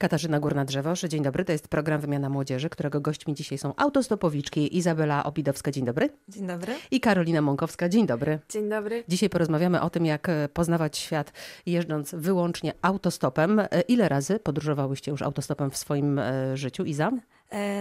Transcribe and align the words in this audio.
Katarzyna 0.00 0.40
Górna-Drzewosz, 0.40 1.08
dzień 1.08 1.22
dobry. 1.22 1.44
To 1.44 1.52
jest 1.52 1.68
program 1.68 2.00
Wymiana 2.00 2.28
Młodzieży, 2.28 2.70
którego 2.70 3.00
gośćmi 3.00 3.34
dzisiaj 3.34 3.58
są 3.58 3.74
autostopowiczki 3.76 4.76
Izabela 4.76 5.24
Obidowska, 5.24 5.70
dzień 5.70 5.84
dobry. 5.84 6.08
Dzień 6.28 6.46
dobry. 6.46 6.74
I 6.90 7.00
Karolina 7.00 7.42
Mąkowska, 7.42 7.88
dzień 7.88 8.06
dobry. 8.06 8.38
Dzień 8.48 8.68
dobry. 8.68 9.04
Dzisiaj 9.08 9.30
porozmawiamy 9.30 9.80
o 9.80 9.90
tym, 9.90 10.06
jak 10.06 10.28
e, 10.28 10.48
poznawać 10.48 10.98
świat 10.98 11.32
jeżdżąc 11.66 12.14
wyłącznie 12.14 12.72
autostopem. 12.82 13.60
E, 13.60 13.68
Ile 13.88 14.08
razy 14.08 14.38
podróżowałyście 14.38 15.10
już 15.10 15.22
autostopem 15.22 15.70
w 15.70 15.76
swoim 15.76 16.18
e, 16.18 16.56
życiu, 16.56 16.84
Iza? 16.84 17.10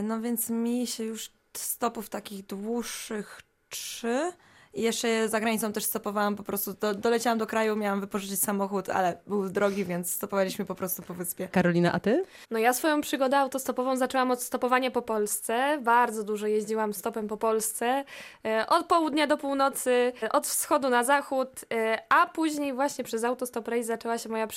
No 0.04 0.22
więc 0.22 0.50
mi 0.50 0.88
się 0.88 1.04
już 1.04 1.32
stopów 1.58 2.10
takich 2.10 2.46
dłuższych 2.46 3.42
trzy. 3.70 4.32
I 4.74 4.82
jeszcze 4.82 5.30
za 5.30 5.40
granicą 5.40 5.74
też 5.74 5.84
stopowałam 5.84 6.36
po 6.36 6.44
prostu. 6.44 6.74
Do, 6.74 6.96
doleciałam 6.96 7.38
do 7.40 7.48
kraju, 7.48 7.76
miałam 7.76 8.02
wypożyczyć 8.02 8.40
samochód, 8.42 8.90
ale 8.90 9.18
był 9.28 9.50
drogi, 9.50 9.86
więc 9.86 10.12
stopowaliśmy 10.12 10.66
po 10.66 10.76
prostu 10.76 11.02
po 11.02 11.14
wyspie. 11.14 11.48
Karolina, 11.48 11.92
a 11.92 12.00
ty? 12.00 12.24
No 12.52 12.60
ja 12.60 12.74
swoją 12.74 13.02
przygodę 13.02 13.38
autostopową 13.38 13.98
zaczęłam 13.98 14.32
od 14.32 14.42
stopowania 14.42 14.92
po 14.92 15.02
Polsce. 15.02 15.80
Bardzo 15.84 16.24
dużo 16.24 16.48
jeździłam 16.48 16.94
stopem 16.94 17.28
po 17.28 17.38
Polsce. 17.38 18.04
E, 18.46 18.66
Od 18.68 18.86
południa 18.86 19.28
do 19.28 19.38
północy, 19.38 20.14
e, 20.24 20.32
od 20.32 20.48
wschodu 20.48 20.90
na 20.90 21.04
zachód, 21.04 21.50
e, 21.74 22.00
a 22.10 22.28
później 22.28 22.74
właśnie 22.74 23.04
przez 23.04 23.24
Autostop 23.24 23.68
Race 23.68 23.84
zaczęła 23.84 24.18
się 24.18 24.30
moja 24.30 24.48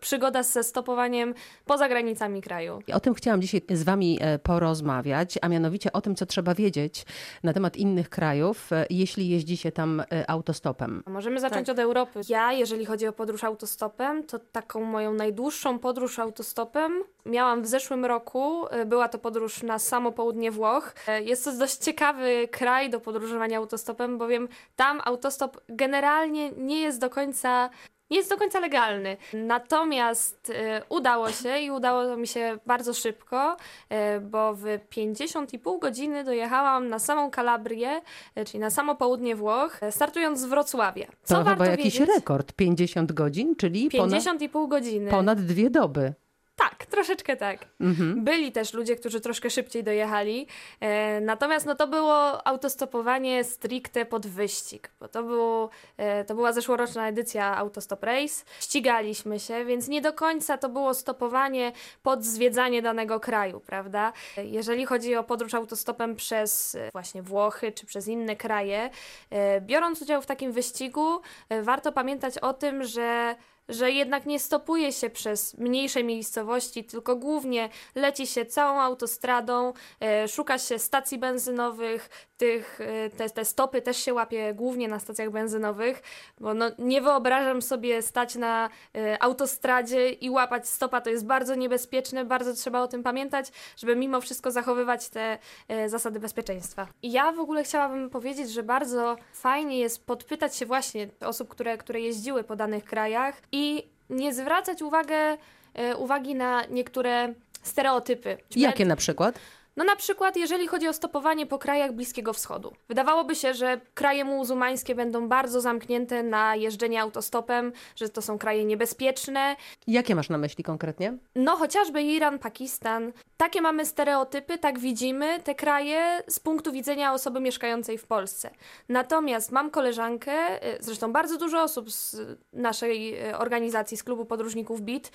przygoda 0.00 0.42
ze 0.42 0.62
stopowaniem 0.64 1.34
poza 1.64 1.88
granicami 1.88 2.42
kraju. 2.42 2.82
I 2.86 2.92
O 2.92 3.00
tym 3.00 3.14
chciałam 3.14 3.42
dzisiaj 3.42 3.62
z 3.70 3.82
Wami 3.82 4.18
porozmawiać, 4.42 5.38
a 5.42 5.48
mianowicie 5.48 5.92
o 5.92 6.00
tym, 6.00 6.14
co 6.14 6.26
trzeba 6.26 6.54
wiedzieć 6.54 7.04
na 7.42 7.52
temat 7.52 7.76
innych 7.76 8.08
krajów, 8.10 8.70
jeśli 8.90 9.28
jeździ 9.28 9.56
się 9.62 9.72
tam 9.72 10.00
e, 10.00 10.30
autostopem. 10.30 11.02
Możemy 11.06 11.40
zacząć 11.40 11.66
Tak. 11.66 11.74
od 11.74 11.78
Europy. 11.78 12.20
Ja, 12.28 12.52
jeżeli 12.52 12.84
chodzi 12.86 13.06
o 13.06 13.12
podróż 13.12 13.44
autostopem, 13.44 14.24
to 14.24 14.38
taką 14.38 14.84
moją 14.84 15.14
najdłuższą 15.14 15.78
podróż 15.78 16.18
autostopem 16.18 17.02
miałam 17.26 17.62
w 17.62 17.66
zeszłym 17.66 18.04
roku. 18.04 18.66
E, 18.70 18.84
Była 18.86 19.08
to 19.08 19.18
podróż 19.18 19.62
na 19.62 19.78
samo 19.78 20.12
południe 20.12 20.50
Włoch. 20.50 20.94
E, 21.08 21.22
Jest 21.22 21.44
to 21.44 21.52
dość 21.52 21.76
ciekawy 21.76 22.48
kraj 22.50 22.90
do 22.90 23.00
podróżowania 23.00 23.58
autostopem, 23.58 24.18
bowiem 24.18 24.48
tam 24.76 25.00
autostop 25.04 25.60
generalnie 25.68 26.50
nie 26.50 26.80
jest 26.80 27.00
do 27.00 27.10
końca 27.10 27.70
nie 28.12 28.18
jest 28.18 28.30
do 28.30 28.36
końca 28.36 28.60
legalny. 28.60 29.16
Natomiast 29.32 30.50
e, 30.54 30.82
udało 30.88 31.30
się 31.30 31.58
i 31.58 31.70
udało 31.70 32.16
mi 32.16 32.26
się 32.26 32.58
bardzo 32.66 32.94
szybko, 32.94 33.56
e, 33.88 34.20
bo 34.20 34.54
w 34.54 34.64
50,5 34.96 35.78
godziny 35.78 36.24
dojechałam 36.24 36.88
na 36.88 36.98
samą 36.98 37.30
Kalabrię, 37.30 38.00
e, 38.34 38.44
czyli 38.44 38.58
na 38.58 38.70
samo 38.70 38.94
południe 38.94 39.36
Włoch, 39.36 39.80
startując 39.90 40.40
z 40.40 40.44
Wrocławia. 40.44 41.06
Co 41.22 41.34
To 41.34 41.44
warto 41.44 41.64
chyba 41.64 41.66
jakiś 41.70 41.98
wiedzieć? 41.98 42.14
rekord. 42.16 42.52
50 42.52 43.12
godzin, 43.12 43.56
czyli 43.56 43.90
ponad, 43.90 44.22
50,5 44.22 44.68
godziny. 44.68 45.10
ponad 45.10 45.40
dwie 45.40 45.70
doby. 45.70 46.14
Tak, 46.56 46.86
troszeczkę 46.86 47.36
tak. 47.36 47.66
Mhm. 47.80 48.24
Byli 48.24 48.52
też 48.52 48.72
ludzie, 48.72 48.96
którzy 48.96 49.20
troszkę 49.20 49.50
szybciej 49.50 49.84
dojechali. 49.84 50.46
E, 50.80 51.20
natomiast 51.20 51.66
no, 51.66 51.74
to 51.74 51.86
było 51.86 52.46
autostopowanie 52.46 53.44
stricte 53.44 54.06
pod 54.06 54.26
wyścig, 54.26 54.90
bo 55.00 55.08
to, 55.08 55.22
było, 55.22 55.70
e, 55.96 56.24
to 56.24 56.34
była 56.34 56.52
zeszłoroczna 56.52 57.08
edycja 57.08 57.56
Autostop 57.56 58.02
Race. 58.02 58.44
Ścigaliśmy 58.60 59.40
się, 59.40 59.64
więc 59.64 59.88
nie 59.88 60.00
do 60.00 60.12
końca 60.12 60.58
to 60.58 60.68
było 60.68 60.94
stopowanie 60.94 61.72
pod 62.02 62.24
zwiedzanie 62.24 62.82
danego 62.82 63.20
kraju, 63.20 63.60
prawda? 63.60 64.12
Jeżeli 64.36 64.86
chodzi 64.86 65.16
o 65.16 65.24
podróż 65.24 65.54
autostopem 65.54 66.16
przez 66.16 66.74
e, 66.74 66.90
właśnie 66.92 67.22
Włochy 67.22 67.72
czy 67.72 67.86
przez 67.86 68.08
inne 68.08 68.36
kraje, 68.36 68.90
e, 69.30 69.60
biorąc 69.60 70.02
udział 70.02 70.22
w 70.22 70.26
takim 70.26 70.52
wyścigu, 70.52 71.20
e, 71.48 71.62
warto 71.62 71.92
pamiętać 71.92 72.38
o 72.38 72.52
tym, 72.52 72.84
że 72.84 73.36
że 73.68 73.90
jednak 73.90 74.26
nie 74.26 74.40
stopuje 74.40 74.92
się 74.92 75.10
przez 75.10 75.58
mniejsze 75.58 76.04
miejscowości, 76.04 76.84
tylko 76.84 77.16
głównie 77.16 77.68
leci 77.94 78.26
się 78.26 78.46
całą 78.46 78.80
autostradą, 78.80 79.72
e, 80.00 80.28
szuka 80.28 80.58
się 80.58 80.78
stacji 80.78 81.18
benzynowych, 81.18 82.28
tych, 82.36 82.80
e, 82.80 83.10
te, 83.10 83.30
te 83.30 83.44
stopy 83.44 83.82
też 83.82 83.96
się 83.96 84.14
łapie 84.14 84.54
głównie 84.54 84.88
na 84.88 84.98
stacjach 84.98 85.30
benzynowych, 85.30 86.02
bo 86.40 86.54
no, 86.54 86.70
nie 86.78 87.00
wyobrażam 87.00 87.62
sobie 87.62 88.02
stać 88.02 88.34
na 88.34 88.70
e, 88.96 89.22
autostradzie 89.22 90.10
i 90.10 90.30
łapać 90.30 90.68
stopa, 90.68 91.00
to 91.00 91.10
jest 91.10 91.26
bardzo 91.26 91.54
niebezpieczne, 91.54 92.24
bardzo 92.24 92.54
trzeba 92.54 92.80
o 92.80 92.88
tym 92.88 93.02
pamiętać, 93.02 93.52
żeby 93.76 93.96
mimo 93.96 94.20
wszystko 94.20 94.50
zachowywać 94.50 95.08
te 95.08 95.38
zasady 95.86 96.20
bezpieczeństwa. 96.20 96.86
I 97.02 97.12
ja 97.12 97.32
w 97.32 97.38
ogóle 97.38 97.64
chciałabym 97.64 98.10
powiedzieć, 98.10 98.50
że 98.50 98.62
bardzo 98.62 99.16
fajnie 99.32 99.78
jest 99.78 100.06
podpytać 100.06 100.56
się 100.56 100.66
właśnie 100.66 101.08
osób, 101.20 101.48
które, 101.48 101.78
które 101.78 102.00
jeździły 102.00 102.44
po 102.44 102.56
danych 102.56 102.84
krajach 102.84 103.42
i 103.52 103.82
nie 104.10 104.34
zwracać 104.34 104.82
uwagę, 104.82 105.36
e, 105.74 105.96
uwagi 105.96 106.34
na 106.34 106.64
niektóre 106.66 107.34
stereotypy. 107.62 108.38
Jakie 108.56 108.84
na 108.84 108.96
przykład? 108.96 109.38
No 109.76 109.84
na 109.84 109.96
przykład, 109.96 110.36
jeżeli 110.36 110.68
chodzi 110.68 110.88
o 110.88 110.92
stopowanie 110.92 111.46
po 111.46 111.58
krajach 111.58 111.92
Bliskiego 111.92 112.32
Wschodu. 112.32 112.72
Wydawałoby 112.88 113.34
się, 113.34 113.54
że 113.54 113.80
kraje 113.94 114.24
muzułmańskie 114.24 114.94
będą 114.94 115.28
bardzo 115.28 115.60
zamknięte 115.60 116.22
na 116.22 116.56
jeżdżenie 116.56 117.02
autostopem, 117.02 117.72
że 117.96 118.08
to 118.08 118.22
są 118.22 118.38
kraje 118.38 118.64
niebezpieczne. 118.64 119.56
Jakie 119.86 120.14
masz 120.14 120.28
na 120.28 120.38
myśli 120.38 120.64
konkretnie? 120.64 121.16
No 121.34 121.56
chociażby 121.56 122.02
Iran, 122.02 122.38
Pakistan. 122.38 123.12
Takie 123.42 123.62
mamy 123.62 123.86
stereotypy, 123.86 124.58
tak 124.58 124.78
widzimy 124.78 125.40
te 125.40 125.54
kraje 125.54 126.22
z 126.28 126.40
punktu 126.40 126.72
widzenia 126.72 127.12
osoby 127.12 127.40
mieszkającej 127.40 127.98
w 127.98 128.06
Polsce. 128.06 128.50
Natomiast 128.88 129.52
mam 129.52 129.70
koleżankę, 129.70 130.66
y, 130.74 130.76
zresztą 130.80 131.12
bardzo 131.12 131.38
dużo 131.38 131.62
osób 131.62 131.90
z 131.90 132.16
naszej 132.52 133.28
y, 133.30 133.38
organizacji, 133.38 133.96
z 133.96 134.02
klubu 134.02 134.24
podróżników 134.24 134.80
BIT, 134.80 135.12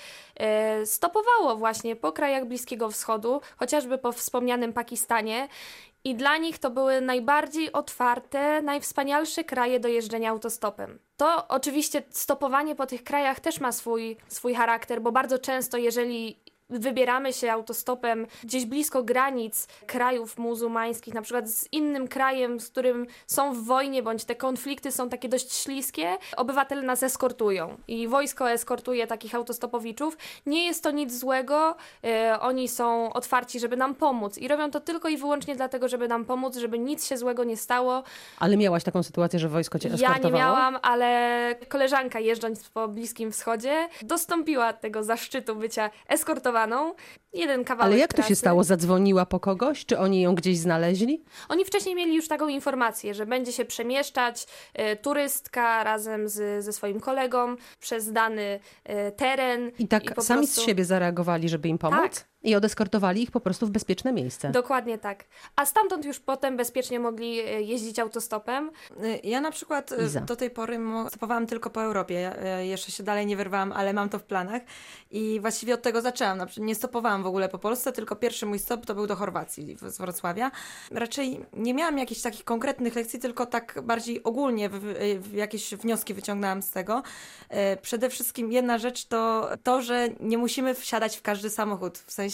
y, 0.82 0.86
stopowało 0.86 1.56
właśnie 1.56 1.96
po 1.96 2.12
krajach 2.12 2.46
Bliskiego 2.46 2.90
Wschodu, 2.90 3.42
chociażby 3.58 3.98
po 3.98 4.12
wspomnianym 4.12 4.74
Pakistanie. 4.74 5.48
I 6.04 6.16
dla 6.16 6.38
nich 6.38 6.60
to 6.60 6.70
były 6.70 7.02
najbardziej 7.02 7.72
otwarte, 7.72 8.62
najwspanialsze 8.62 9.44
kraje 9.44 9.80
do 9.80 9.88
jeżdżenia 9.88 10.30
autostopem. 10.30 11.00
To 11.18 11.48
oczywiście 11.48 12.04
stopowanie 12.10 12.76
po 12.76 12.86
tych 12.86 13.04
krajach 13.04 13.40
też 13.40 13.60
ma 13.60 13.72
swój, 13.72 14.18
swój 14.28 14.54
charakter, 14.54 15.02
bo 15.02 15.12
bardzo 15.12 15.40
często, 15.40 15.78
jeżeli 15.78 16.40
wybieramy 16.70 17.34
się 17.34 17.52
autostopem 17.52 18.28
gdzieś 18.44 18.66
blisko 18.66 19.04
granic 19.04 19.68
krajów 19.86 20.38
muzułmańskich, 20.38 21.14
na 21.14 21.22
przykład 21.22 21.50
z 21.50 21.68
innym 21.72 22.08
krajem, 22.08 22.60
z 22.60 22.70
którym 22.70 23.08
są 23.28 23.54
w 23.54 23.64
wojnie, 23.66 24.04
bądź 24.04 24.26
te 24.26 24.36
konflikty 24.36 24.92
są 24.92 25.10
takie 25.10 25.30
dość 25.30 25.54
śliskie, 25.54 26.18
obywatele 26.38 26.82
nas 26.82 27.04
eskortują 27.04 27.78
i 27.88 28.08
wojsko 28.08 28.52
eskortuje 28.52 29.08
takich 29.08 29.36
autostopowiczów. 29.36 30.18
Nie 30.46 30.66
jest 30.66 30.84
to 30.84 30.92
nic 30.92 31.14
złego, 31.20 31.76
e, 32.04 32.40
oni 32.40 32.68
są 32.68 33.14
otwarci, 33.14 33.60
żeby 33.60 33.78
nam 33.78 33.96
pomóc 33.96 34.38
i 34.38 34.48
robią 34.48 34.72
to 34.72 34.80
tylko 34.80 35.10
i 35.10 35.18
wyłącznie 35.18 35.56
dlatego, 35.56 35.88
żeby 35.88 36.08
nam 36.08 36.26
pomóc, 36.26 36.58
żeby 36.58 36.80
nic 36.80 37.08
się 37.08 37.18
złego 37.18 37.44
nie 37.44 37.58
stało. 37.58 38.04
Ale 38.40 38.58
miałaś 38.58 38.84
taką 38.84 39.04
sytuację, 39.04 39.40
że 39.40 39.50
wojsko 39.50 39.80
cię 39.80 39.90
Ja 39.90 39.96
eskortowało? 39.96 40.34
nie 40.34 40.40
miałam, 40.40 40.78
ale 40.82 41.56
koleżanka 41.70 42.20
jeżdżąc 42.20 42.70
po 42.70 42.88
Bliskim 42.88 43.32
Wschodzie 43.32 43.88
dostąpiła 44.02 44.74
tego 44.74 45.04
zaszczytu 45.04 45.56
bycia 45.56 45.90
Jeden 47.34 47.63
kawałek 47.63 47.91
Ale 47.91 48.00
jak 48.00 48.13
to 48.13 48.22
się 48.22 48.35
stało? 48.35 48.63
Zadzwoniła 48.63 49.25
po 49.25 49.40
kogoś? 49.40 49.85
Czy 49.85 50.00
oni 50.00 50.22
ją 50.22 50.35
gdzieś 50.35 50.57
znaleźli? 50.57 51.23
Oni 51.50 51.66
wcześniej 51.66 51.95
mieli 51.95 52.16
już 52.16 52.28
taką 52.28 52.47
informację, 52.47 53.13
że 53.13 53.25
będzie 53.25 53.53
się 53.53 53.66
przemieszczać 53.66 54.47
e, 54.73 54.95
turystka 54.95 55.84
razem 55.84 56.29
z, 56.29 56.63
ze 56.63 56.73
swoim 56.73 57.00
kolegą 57.00 57.56
przez 57.79 58.12
dany 58.12 58.59
e, 58.84 59.12
teren. 59.12 59.72
I 59.79 59.88
tak 59.88 60.13
po 60.16 60.22
sami 60.22 60.40
prostu- 60.40 60.62
z 60.62 60.66
siebie 60.66 60.85
zareagowali, 60.85 61.50
żeby 61.50 61.68
im 61.68 61.78
pomóc? 61.78 62.00
Tak. 62.01 62.28
I 62.44 62.56
odeskortowali 62.56 63.24
ich 63.24 63.31
po 63.31 63.40
prostu 63.40 63.68
w 63.68 63.70
bezpieczne 63.70 64.14
miejsce. 64.14 64.50
Dokładnie 64.52 64.98
tak. 64.98 65.25
A 65.56 65.66
stamtąd 65.66 66.06
już 66.06 66.20
potem 66.20 66.58
bezpiecznie 66.58 67.00
mogli 67.00 67.40
e, 67.40 67.62
jeździć 67.62 68.00
autostopem. 68.00 68.72
Y, 69.03 69.20
Ja 69.24 69.42
na 69.42 69.52
przykład 69.52 69.92
y, 69.92 69.96
Iza. 70.06 70.22
do 70.22 70.36
tej 70.36 70.50
pory 70.50 70.80
stopowałam 71.09 71.48
tylko 71.48 71.70
po 71.70 71.81
Europie. 71.84 72.16
Ja, 72.44 72.59
jeszcze 72.62 72.92
się 72.92 73.03
dalej 73.03 73.25
nie 73.25 73.38
wyrwałam, 73.38 73.72
ale 73.72 73.94
mam 73.94 74.09
to 74.09 74.20
w 74.20 74.24
planach. 74.24 74.62
I 75.12 75.40
właściwie 75.42 75.74
od 75.74 75.81
tego 75.81 76.02
zaczęłam. 76.02 76.48
Nie 76.58 76.75
stopowałam 76.75 77.24
w 77.24 77.28
ogóle 77.28 77.50
po 77.50 77.59
Polsce, 77.59 77.92
tylko 77.92 78.16
pierwszy 78.16 78.45
mój 78.45 78.60
stop 78.60 78.86
to 78.86 78.95
był 78.95 79.07
do 79.07 79.16
Chorwacji 79.16 79.78
z 79.81 79.98
Wrocławia. 79.98 80.51
Raczej 80.92 81.45
nie 81.54 81.74
miałam 81.74 81.98
jakichś 81.98 82.22
takich 82.22 82.44
konkretnych 82.44 82.95
lekcji, 82.95 83.19
tylko 83.19 83.45
tak 83.45 83.80
bardziej 83.84 84.24
ogólnie 84.24 84.69
w, 84.69 84.80
w, 85.19 85.34
jakieś 85.34 85.75
wnioski 85.75 86.13
wyciągnęłam 86.13 86.62
z 86.62 86.69
tego. 86.72 87.04
Przede 87.81 88.10
wszystkim 88.10 88.51
jedna 88.51 88.78
rzecz 88.78 89.06
to 89.06 89.50
to, 89.63 89.81
że 89.81 90.10
nie 90.19 90.38
musimy 90.38 90.74
wsiadać 90.75 91.18
w 91.18 91.22
każdy 91.22 91.50
samochód. 91.50 91.98
W 91.98 92.12
sensie 92.12 92.26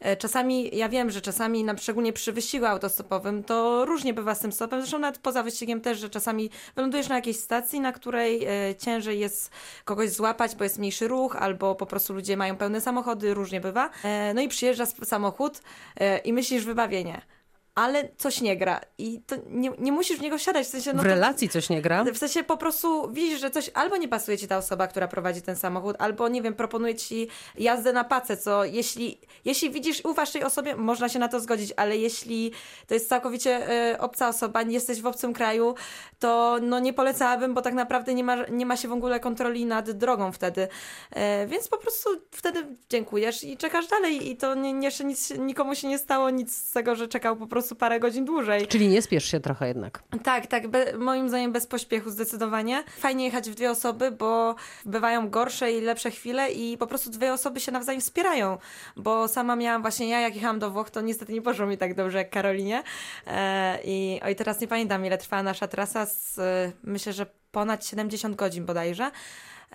E, 0.00 0.16
Czasami, 0.16 0.76
ja 0.76 0.88
wiem, 0.88 1.10
że 1.10 1.20
czasami, 1.20 1.64
na 1.64 1.76
szczególnie 1.76 2.12
przy 2.12 2.32
wyścigu 2.32 2.66
autostopowym, 2.66 3.44
to 3.44 3.84
różnie 3.84 4.14
bywa 4.14 4.34
z 4.34 4.40
tym 4.40 4.52
stopem. 4.52 4.80
Zresztą 4.80 4.98
nawet 4.98 5.18
poza 5.18 5.42
wyścigiem 5.42 5.80
też, 5.80 5.98
że 5.98 6.10
czasami 6.10 6.50
wylądujesz 6.76 7.08
na 7.08 7.14
jakiejś 7.14 7.36
stacji, 7.36 7.80
na 7.80 7.92
której 7.92 8.44
e, 8.44 8.74
ciężej 8.74 9.20
jest 9.20 9.50
kogoś 9.84 10.10
złapać, 10.10 10.54
bo 10.56 10.64
jest 10.64 10.78
mniejszy 10.78 11.08
ruch, 11.08 11.36
albo 11.36 11.74
po 11.74 11.86
prostu 11.86 12.14
ludzie 12.14 12.36
mają 12.36 12.56
pełne 12.56 12.80
samochody, 12.80 13.34
różnie 13.34 13.60
bywa. 13.60 13.90
E, 14.04 14.34
no 14.34 14.40
i 14.40 14.48
przyjeżdża 14.48 14.86
samochód 14.86 15.60
i 16.24 16.32
myślisz 16.32 16.64
wybawienie. 16.64 17.22
Ale 17.78 18.08
coś 18.16 18.40
nie 18.40 18.56
gra. 18.56 18.80
I 18.98 19.20
to 19.26 19.36
nie, 19.50 19.70
nie 19.78 19.92
musisz 19.92 20.18
w 20.18 20.22
niego 20.22 20.38
siadać. 20.38 20.66
W, 20.66 20.70
sensie, 20.70 20.92
no 20.92 20.98
w 20.98 21.02
to, 21.02 21.08
relacji 21.08 21.48
coś 21.48 21.70
nie 21.70 21.82
gra? 21.82 22.04
w 22.04 22.18
sensie 22.18 22.44
po 22.44 22.56
prostu 22.56 23.10
widzisz, 23.12 23.40
że 23.40 23.50
coś 23.50 23.70
albo 23.74 23.96
nie 23.96 24.08
pasuje 24.08 24.38
ci 24.38 24.48
ta 24.48 24.58
osoba, 24.58 24.86
która 24.86 25.08
prowadzi 25.08 25.42
ten 25.42 25.56
samochód, 25.56 25.96
albo 25.98 26.28
nie 26.28 26.42
wiem, 26.42 26.54
proponuje 26.54 26.94
ci 26.94 27.28
jazdę 27.58 27.92
na 27.92 28.04
pacę, 28.04 28.36
co 28.36 28.64
jeśli, 28.64 29.18
jeśli 29.44 29.70
widzisz, 29.70 30.04
ufasz 30.04 30.30
tej 30.30 30.44
osobie, 30.44 30.76
można 30.76 31.08
się 31.08 31.18
na 31.18 31.28
to 31.28 31.40
zgodzić, 31.40 31.72
ale 31.76 31.96
jeśli 31.96 32.52
to 32.86 32.94
jest 32.94 33.08
całkowicie 33.08 33.70
y, 33.92 33.98
obca 33.98 34.28
osoba, 34.28 34.62
nie 34.62 34.74
jesteś 34.74 35.02
w 35.02 35.06
obcym 35.06 35.32
kraju, 35.32 35.74
to 36.18 36.58
no 36.62 36.78
nie 36.78 36.92
polecałabym, 36.92 37.54
bo 37.54 37.62
tak 37.62 37.74
naprawdę 37.74 38.14
nie 38.14 38.24
ma, 38.24 38.36
nie 38.46 38.66
ma 38.66 38.76
się 38.76 38.88
w 38.88 38.92
ogóle 38.92 39.20
kontroli 39.20 39.66
nad 39.66 39.90
drogą 39.90 40.32
wtedy. 40.32 40.68
E, 41.10 41.46
więc 41.46 41.68
po 41.68 41.78
prostu 41.78 42.10
wtedy 42.30 42.66
dziękujesz 42.90 43.44
i 43.44 43.56
czekasz 43.56 43.86
dalej 43.86 44.30
i 44.30 44.36
to 44.36 44.54
nie, 44.54 44.72
nie, 44.72 44.86
jeszcze 44.86 45.04
nic, 45.04 45.30
nikomu 45.30 45.74
się 45.74 45.88
nie 45.88 45.98
stało, 45.98 46.30
nic 46.30 46.56
z 46.56 46.72
tego, 46.72 46.94
że 46.94 47.08
czekał 47.08 47.36
po 47.36 47.46
prostu 47.46 47.67
parę 47.74 48.00
godzin 48.00 48.24
dłużej. 48.24 48.66
Czyli 48.66 48.88
nie 48.88 49.02
spiesz 49.02 49.24
się 49.24 49.40
trochę 49.40 49.68
jednak. 49.68 50.02
Tak, 50.22 50.46
tak, 50.46 50.68
be, 50.68 50.98
moim 50.98 51.28
zdaniem 51.28 51.52
bez 51.52 51.66
pośpiechu 51.66 52.10
zdecydowanie. 52.10 52.84
Fajnie 52.98 53.24
jechać 53.24 53.50
w 53.50 53.54
dwie 53.54 53.70
osoby, 53.70 54.10
bo 54.10 54.54
bywają 54.86 55.30
gorsze 55.30 55.72
i 55.72 55.80
lepsze 55.80 56.10
chwile 56.10 56.52
i 56.52 56.78
po 56.78 56.86
prostu 56.86 57.10
dwie 57.10 57.32
osoby 57.32 57.60
się 57.60 57.72
nawzajem 57.72 58.00
wspierają, 58.00 58.58
bo 58.96 59.28
sama 59.28 59.56
miałam 59.56 59.82
właśnie 59.82 60.08
ja, 60.08 60.20
jak 60.20 60.34
jechałam 60.34 60.58
do 60.58 60.70
Włoch, 60.70 60.90
to 60.90 61.00
niestety 61.00 61.32
nie 61.32 61.42
poszło 61.42 61.66
mi 61.66 61.78
tak 61.78 61.94
dobrze 61.94 62.18
jak 62.18 62.30
Karolinie 62.30 62.82
e, 63.26 63.78
i 63.84 64.20
oj, 64.24 64.36
teraz 64.36 64.60
nie 64.60 64.68
pamiętam 64.68 65.06
ile 65.06 65.18
trwała 65.18 65.42
nasza 65.42 65.68
trasa, 65.68 66.06
z, 66.06 66.40
myślę, 66.82 67.12
że 67.12 67.26
ponad 67.52 67.86
70 67.86 68.36
godzin 68.36 68.64
bodajże. 68.64 69.10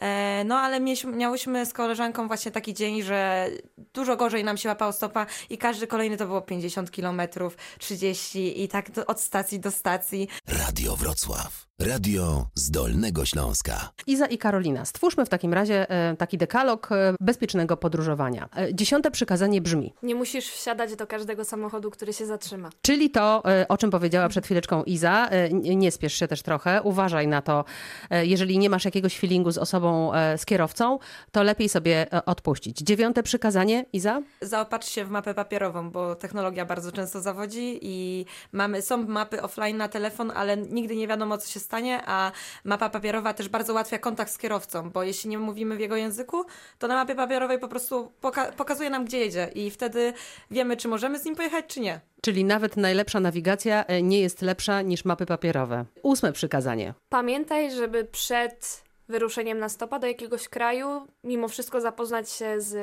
E, 0.01 0.43
No, 0.45 0.55
ale 0.55 0.79
miałyśmy 1.13 1.65
z 1.65 1.73
koleżanką 1.73 2.27
właśnie 2.27 2.51
taki 2.51 2.73
dzień, 2.73 3.01
że 3.01 3.49
dużo 3.93 4.15
gorzej 4.15 4.43
nam 4.43 4.57
się 4.57 4.69
łapało 4.69 4.91
stopa 4.91 5.25
i 5.49 5.57
każdy 5.57 5.87
kolejny 5.87 6.17
to 6.17 6.27
było 6.27 6.41
50 6.41 6.91
kilometrów, 6.91 7.57
30 7.79 8.63
i 8.63 8.67
tak 8.67 8.85
od 9.07 9.21
stacji 9.21 9.59
do 9.59 9.71
stacji. 9.71 10.27
Radio 10.47 10.95
Wrocław. 10.95 11.67
Radio 11.87 12.45
z 12.55 12.71
Dolnego 12.71 13.25
Śląska. 13.25 13.91
Iza 14.07 14.25
i 14.25 14.37
Karolina, 14.37 14.85
stwórzmy 14.85 15.25
w 15.25 15.29
takim 15.29 15.53
razie 15.53 15.89
e, 15.89 16.15
taki 16.17 16.37
dekalog 16.37 16.91
e, 16.91 17.15
bezpiecznego 17.19 17.77
podróżowania. 17.77 18.49
E, 18.57 18.75
Dziesiąte 18.75 19.11
przykazanie 19.11 19.61
brzmi, 19.61 19.93
Nie 20.03 20.15
musisz 20.15 20.47
wsiadać 20.49 20.95
do 20.95 21.07
każdego 21.07 21.45
samochodu, 21.45 21.91
który 21.91 22.13
się 22.13 22.25
zatrzyma. 22.25 22.69
czyli 22.81 23.09
to, 23.09 23.43
o 23.69 23.77
czym 23.77 23.91
powiedziała 23.91 24.29
przed 24.29 24.45
chwileczką 24.45 24.83
Iza, 24.83 25.29
nie 25.51 25.91
spiesz 25.91 26.13
się 26.13 26.27
też 26.27 26.41
trochę, 26.41 26.81
uważaj 26.81 27.27
na 27.27 27.41
to, 27.41 27.65
jeżeli 28.11 28.57
nie 28.57 28.69
masz 28.69 28.85
jakiegoś 28.85 29.19
feelingu 29.19 29.51
z 29.51 29.57
osobą, 29.57 30.11
z 30.37 30.45
kierowcą, 30.45 30.99
to 31.31 31.43
lepiej 31.43 31.69
sobie 31.69 32.07
odpuścić. 32.25 32.77
Dziewiąte 32.77 33.23
przykazanie, 33.23 33.85
Iza? 33.93 34.21
Zaopatrz 34.41 34.89
się 34.89 35.05
w 35.05 35.09
mapę 35.09 35.33
papierową, 35.33 35.91
bo 35.91 36.15
technologia 36.15 36.65
bardzo 36.65 36.91
często 36.91 37.21
zawodzi 37.21 37.79
i 37.81 38.25
mamy, 38.51 38.81
są 38.81 38.97
mapy 39.07 39.41
offline 39.41 39.77
na 39.77 39.87
telefon, 39.87 40.31
ale 40.35 40.57
nigdy 40.57 40.95
nie 40.95 41.07
wiadomo, 41.07 41.37
co 41.37 41.51
się 41.51 41.59
stanie, 41.73 42.01
a 42.05 42.31
mapa 42.63 42.89
papierowa 42.89 43.33
też 43.33 43.49
bardzo 43.49 43.73
ułatwia 43.73 43.99
kontakt 43.99 44.31
z 44.31 44.37
kierowcą, 44.37 44.89
bo 44.89 45.03
jeśli 45.03 45.29
nie 45.29 45.37
mówimy 45.39 45.75
w 45.75 45.79
jego 45.79 45.95
języku, 45.95 46.45
to 46.79 46.87
na 46.87 46.95
mapie 46.95 47.15
papierowej 47.15 47.59
po 47.59 47.67
prostu 47.67 48.11
poka- 48.21 48.51
pokazuje 48.51 48.89
nam, 48.89 49.05
gdzie 49.05 49.17
jedzie 49.17 49.49
i 49.55 49.71
wtedy 49.71 50.13
wiemy, 50.51 50.77
czy 50.77 50.87
możemy 50.87 51.19
z 51.19 51.25
nim 51.25 51.35
pojechać, 51.35 51.65
czy 51.67 51.79
nie. 51.79 51.99
Czyli 52.21 52.45
nawet 52.45 52.77
najlepsza 52.77 53.19
nawigacja 53.19 53.85
e, 53.85 54.01
nie 54.01 54.19
jest 54.19 54.41
lepsza 54.41 54.81
niż 54.81 55.05
mapy 55.05 55.25
papierowe. 55.25 55.85
Ósme 56.03 56.33
przykazanie. 56.33 56.93
Pamiętaj, 57.09 57.71
żeby 57.71 58.05
przed 58.05 58.83
wyruszeniem 59.09 59.59
na 59.59 59.69
stopa 59.69 59.99
do 59.99 60.07
jakiegoś 60.07 60.49
kraju, 60.49 61.07
mimo 61.23 61.47
wszystko 61.47 61.81
zapoznać 61.81 62.29
się 62.31 62.61
z 62.61 62.73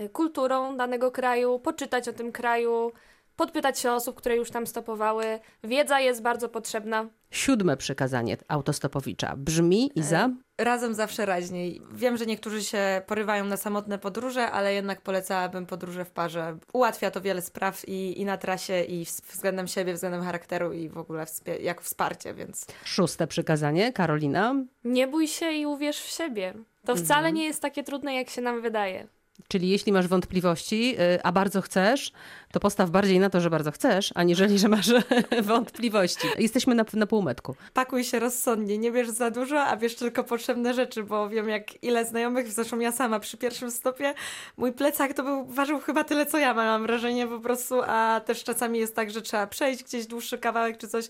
y, 0.00 0.08
kulturą 0.08 0.76
danego 0.76 1.10
kraju, 1.10 1.58
poczytać 1.58 2.08
o 2.08 2.12
tym 2.12 2.32
kraju, 2.32 2.92
podpytać 3.38 3.78
się 3.78 3.92
osób, 3.92 4.16
które 4.16 4.36
już 4.36 4.50
tam 4.50 4.66
stopowały. 4.66 5.24
Wiedza 5.64 6.00
jest 6.00 6.22
bardzo 6.22 6.48
potrzebna. 6.48 7.06
Siódme 7.30 7.76
przykazanie 7.76 8.36
autostopowicza 8.48 9.34
brzmi, 9.36 9.90
Iza? 9.94 10.30
Razem 10.58 10.94
zawsze 10.94 11.26
raźniej. 11.26 11.82
Wiem, 11.92 12.16
że 12.16 12.26
niektórzy 12.26 12.64
się 12.64 13.02
porywają 13.06 13.44
na 13.44 13.56
samotne 13.56 13.98
podróże, 13.98 14.50
ale 14.50 14.74
jednak 14.74 15.00
polecałabym 15.02 15.66
podróże 15.66 16.04
w 16.04 16.10
parze. 16.10 16.58
Ułatwia 16.72 17.10
to 17.10 17.20
wiele 17.20 17.42
spraw 17.42 17.88
i, 17.88 18.20
i 18.20 18.24
na 18.24 18.36
trasie, 18.36 18.82
i 18.84 19.04
względem 19.32 19.66
siebie, 19.66 19.94
względem 19.94 20.22
charakteru 20.22 20.72
i 20.72 20.88
w 20.88 20.98
ogóle 20.98 21.24
wspie- 21.24 21.60
jak 21.62 21.80
wsparcie, 21.82 22.34
więc 22.34 22.66
Szóste 22.84 23.26
przykazanie, 23.26 23.92
Karolina. 23.92 24.54
Nie 24.84 25.06
bój 25.08 25.28
się 25.28 25.52
i 25.52 25.66
uwierz 25.66 26.00
w 26.00 26.08
siebie. 26.08 26.54
To 26.84 26.96
wcale 26.96 27.32
nie 27.32 27.44
jest 27.44 27.62
takie 27.62 27.82
trudne, 27.82 28.14
jak 28.14 28.30
się 28.30 28.42
nam 28.42 28.62
wydaje. 28.62 29.06
Czyli 29.48 29.68
jeśli 29.68 29.92
masz 29.92 30.08
wątpliwości, 30.08 30.96
y, 31.00 31.22
a 31.22 31.32
bardzo 31.32 31.60
chcesz, 31.62 32.12
to 32.52 32.60
postaw 32.60 32.90
bardziej 32.90 33.18
na 33.20 33.30
to, 33.30 33.40
że 33.40 33.50
bardzo 33.50 33.70
chcesz, 33.70 34.12
aniżeli, 34.14 34.58
że 34.58 34.68
masz 34.68 34.90
wątpliwości. 35.42 36.28
Jesteśmy 36.38 36.74
na, 36.74 36.84
na 36.92 37.06
półmetku. 37.06 37.54
pakuj 37.74 38.04
się 38.04 38.18
rozsądnie, 38.18 38.78
nie 38.78 38.92
bierz 38.92 39.08
za 39.08 39.30
dużo, 39.30 39.60
a 39.60 39.76
bierz 39.76 39.94
tylko 39.94 40.24
potrzebne 40.24 40.74
rzeczy, 40.74 41.02
bo 41.04 41.28
wiem 41.28 41.48
jak 41.48 41.84
ile 41.84 42.04
znajomych, 42.04 42.52
zresztą 42.52 42.78
ja 42.78 42.92
sama 42.92 43.20
przy 43.20 43.36
pierwszym 43.36 43.70
stopie, 43.70 44.14
mój 44.56 44.72
plecak 44.72 45.14
to 45.14 45.22
był, 45.22 45.46
ważył 45.46 45.80
chyba 45.80 46.04
tyle 46.04 46.26
co 46.26 46.38
ja, 46.38 46.54
mam 46.54 46.82
wrażenie 46.82 47.26
po 47.26 47.40
prostu, 47.40 47.82
a 47.86 48.20
też 48.26 48.44
czasami 48.44 48.78
jest 48.78 48.96
tak, 48.96 49.10
że 49.10 49.22
trzeba 49.22 49.46
przejść 49.46 49.84
gdzieś 49.84 50.06
dłuższy 50.06 50.38
kawałek 50.38 50.78
czy 50.78 50.88
coś, 50.88 51.08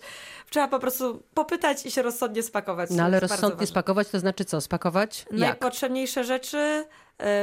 trzeba 0.49 0.67
po 0.67 0.79
prostu 0.79 1.23
popytać 1.33 1.85
i 1.85 1.91
się 1.91 2.01
rozsądnie 2.01 2.43
spakować. 2.43 2.89
No 2.91 3.03
ale 3.03 3.19
rozsądnie 3.19 3.67
spakować 3.67 4.07
to 4.09 4.19
znaczy 4.19 4.45
co? 4.45 4.61
Spakować? 4.61 5.25
Jak? 5.31 5.39
Najpotrzebniejsze 5.39 6.23
rzeczy, 6.23 6.85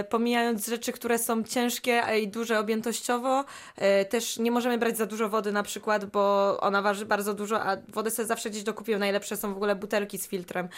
pomijając 0.08 0.66
rzeczy, 0.66 0.92
które 0.92 1.18
są 1.18 1.42
ciężkie 1.44 2.02
i 2.22 2.28
duże 2.28 2.58
objętościowo. 2.58 3.44
E, 3.76 4.04
Też 4.04 4.38
nie 4.38 4.50
możemy 4.50 4.78
brać 4.78 4.96
za 4.96 5.06
dużo 5.06 5.28
wody 5.28 5.52
na 5.52 5.62
przykład, 5.62 6.04
bo 6.04 6.56
ona 6.60 6.82
waży 6.82 7.06
bardzo 7.06 7.34
dużo, 7.34 7.62
a 7.62 7.76
wodę 7.88 8.10
sobie 8.10 8.26
zawsze 8.28 8.50
gdzieś 8.50 8.62
dokupię. 8.62 8.98
Najlepsze 8.98 9.36
są 9.36 9.54
w 9.54 9.56
ogóle 9.56 9.76
butelki 9.76 10.18
z 10.18 10.28
filtrem. 10.28 10.68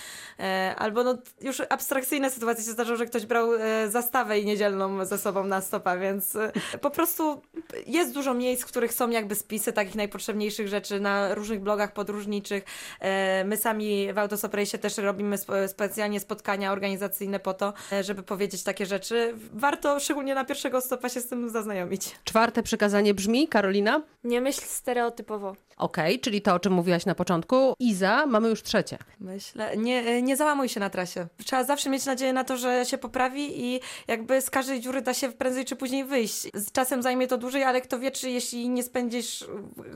E, 0.41 0.75
Albo 0.79 1.05
no, 1.05 1.19
już 1.41 1.63
abstrakcyjne 1.69 2.31
sytuacje 2.31 2.65
się 2.65 2.71
zdarzały, 2.71 2.97
że 2.99 3.07
ktoś 3.07 3.27
brał 3.27 3.55
e, 3.55 3.89
zastawę 3.91 4.39
i 4.41 4.45
niedzielną 4.47 5.05
ze 5.05 5.19
sobą 5.19 5.45
na 5.45 5.61
stopa, 5.61 5.97
więc 5.97 6.37
e, 6.37 6.53
po 6.81 6.91
prostu 6.91 7.43
jest 7.87 8.15
dużo 8.15 8.35
miejsc, 8.35 8.63
w 8.63 8.67
których 8.67 8.93
są 8.95 9.11
jakby 9.11 9.35
spisy 9.35 9.73
takich 9.73 9.95
najpotrzebniejszych 9.95 10.69
rzeczy 10.69 11.01
na 11.01 11.35
różnych 11.35 11.61
blogach 11.61 11.93
podróżniczych. 11.93 12.65
E, 13.01 13.45
My 13.45 13.57
sami 13.57 14.13
w 14.13 14.19
Autosoprejsie 14.19 14.79
też 14.79 14.97
robimy 14.99 15.35
sp- 15.45 15.69
specjalnie 15.69 16.21
spotkania 16.21 16.73
organizacyjne 16.73 17.41
po 17.41 17.55
to, 17.55 17.73
e, 17.93 18.05
żeby 18.05 18.23
powiedzieć 18.23 18.63
takie 18.63 18.87
rzeczy. 18.89 19.35
Warto 19.53 20.01
szczególnie 20.01 20.35
na 20.35 20.45
pierwszego 20.45 20.81
stopa 20.81 21.09
się 21.09 21.21
z 21.21 21.29
tym 21.29 21.49
zaznajomić. 21.51 22.17
Czwarte 22.25 22.63
przykazanie 22.63 23.15
brzmi, 23.15 23.49
Karolina? 23.49 24.03
Nie 24.25 24.41
myśl 24.41 24.61
stereotypowo. 24.65 25.57
Okej, 25.77 26.21
czyli 26.21 26.43
to, 26.43 26.55
o 26.55 26.59
czym 26.59 26.73
mówiłaś 26.73 27.07
na 27.07 27.15
początku. 27.15 27.75
Iza, 27.79 28.27
mamy 28.27 28.49
już 28.49 28.63
trzecie. 28.63 28.99
Myślę, 29.21 29.77
nie, 29.77 30.23
nie 30.23 30.37
załamuj 30.37 30.69
się 30.69 30.81
na 30.81 30.91
trasie. 30.91 31.27
Trzeba 31.45 31.65
zawsze 31.65 31.91
mieć 31.91 32.07
nadzieję 32.07 32.33
na 32.33 32.45
to, 32.45 32.57
że 32.57 32.85
się 32.85 32.99
poprawi 32.99 33.65
i 33.65 33.81
jakby 34.09 34.41
z 34.41 34.51
każdej 34.51 34.81
dziury 34.81 35.03
da 35.03 35.15
się 35.15 35.33
prędzej 35.33 35.65
czy 35.65 35.77
później 35.77 36.05
wyjść. 36.05 36.43
Z 36.55 36.73
czasem 36.73 37.03
zajmie 37.03 37.27
to 37.27 37.39
dłużej, 37.39 37.65
ale 37.65 37.81
kto 37.81 37.99
wie, 37.99 38.11
czy 38.11 38.31
jeśli 38.31 38.69
nie 38.69 38.83
spędzisz 38.83 39.45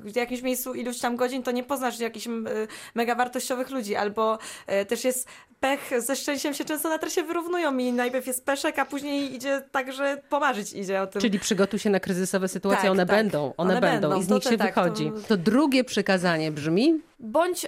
w 0.05 0.17
jakimś 0.17 0.43
miejscu 0.43 0.75
iluś 0.75 0.99
tam 0.99 1.17
godzin, 1.17 1.43
to 1.43 1.51
nie 1.51 1.65
poznasz 1.65 2.01
jakichś 2.01 2.29
mega 2.95 3.15
wartościowych 3.15 3.71
ludzi. 3.71 3.97
Albo 3.97 4.39
e, 4.67 4.85
też 4.85 5.05
jest 5.05 5.29
pech, 5.63 5.91
ze 6.03 6.17
szczęściem 6.17 6.55
się 6.55 6.65
często 6.65 6.89
na 6.89 6.99
trasie 6.99 7.23
wyrównują 7.23 7.79
i 7.79 7.93
najpierw 7.93 8.27
jest 8.27 8.47
peszek, 8.47 8.79
a 8.79 8.85
później 8.85 9.35
idzie 9.35 9.63
tak, 9.73 9.93
że 9.93 10.23
pomarzyć 10.29 10.73
idzie 10.73 11.03
o 11.03 11.07
tym. 11.07 11.23
Czyli 11.23 11.39
przygotuj 11.39 11.79
się 11.79 11.91
na 11.91 12.01
kryzysowe 12.01 12.49
sytuacje, 12.49 12.83
Tak, 12.83 12.91
one 12.91 13.07
tak. 13.07 13.17
będą, 13.17 13.55
one, 13.57 13.73
One 13.73 13.81
będą 13.81 14.09
będą, 14.09 14.21
i 14.21 14.25
z 14.25 14.29
to 14.29 14.35
nich 14.35 14.45
się 14.45 14.59
tak, 14.59 14.75
to- 14.75 14.83
wychodzi. 14.83 15.13
To 15.29 15.37
drugie 15.37 15.85
przykazanie 15.85 16.53
brzmi, 16.53 17.01
Bądź 17.21 17.67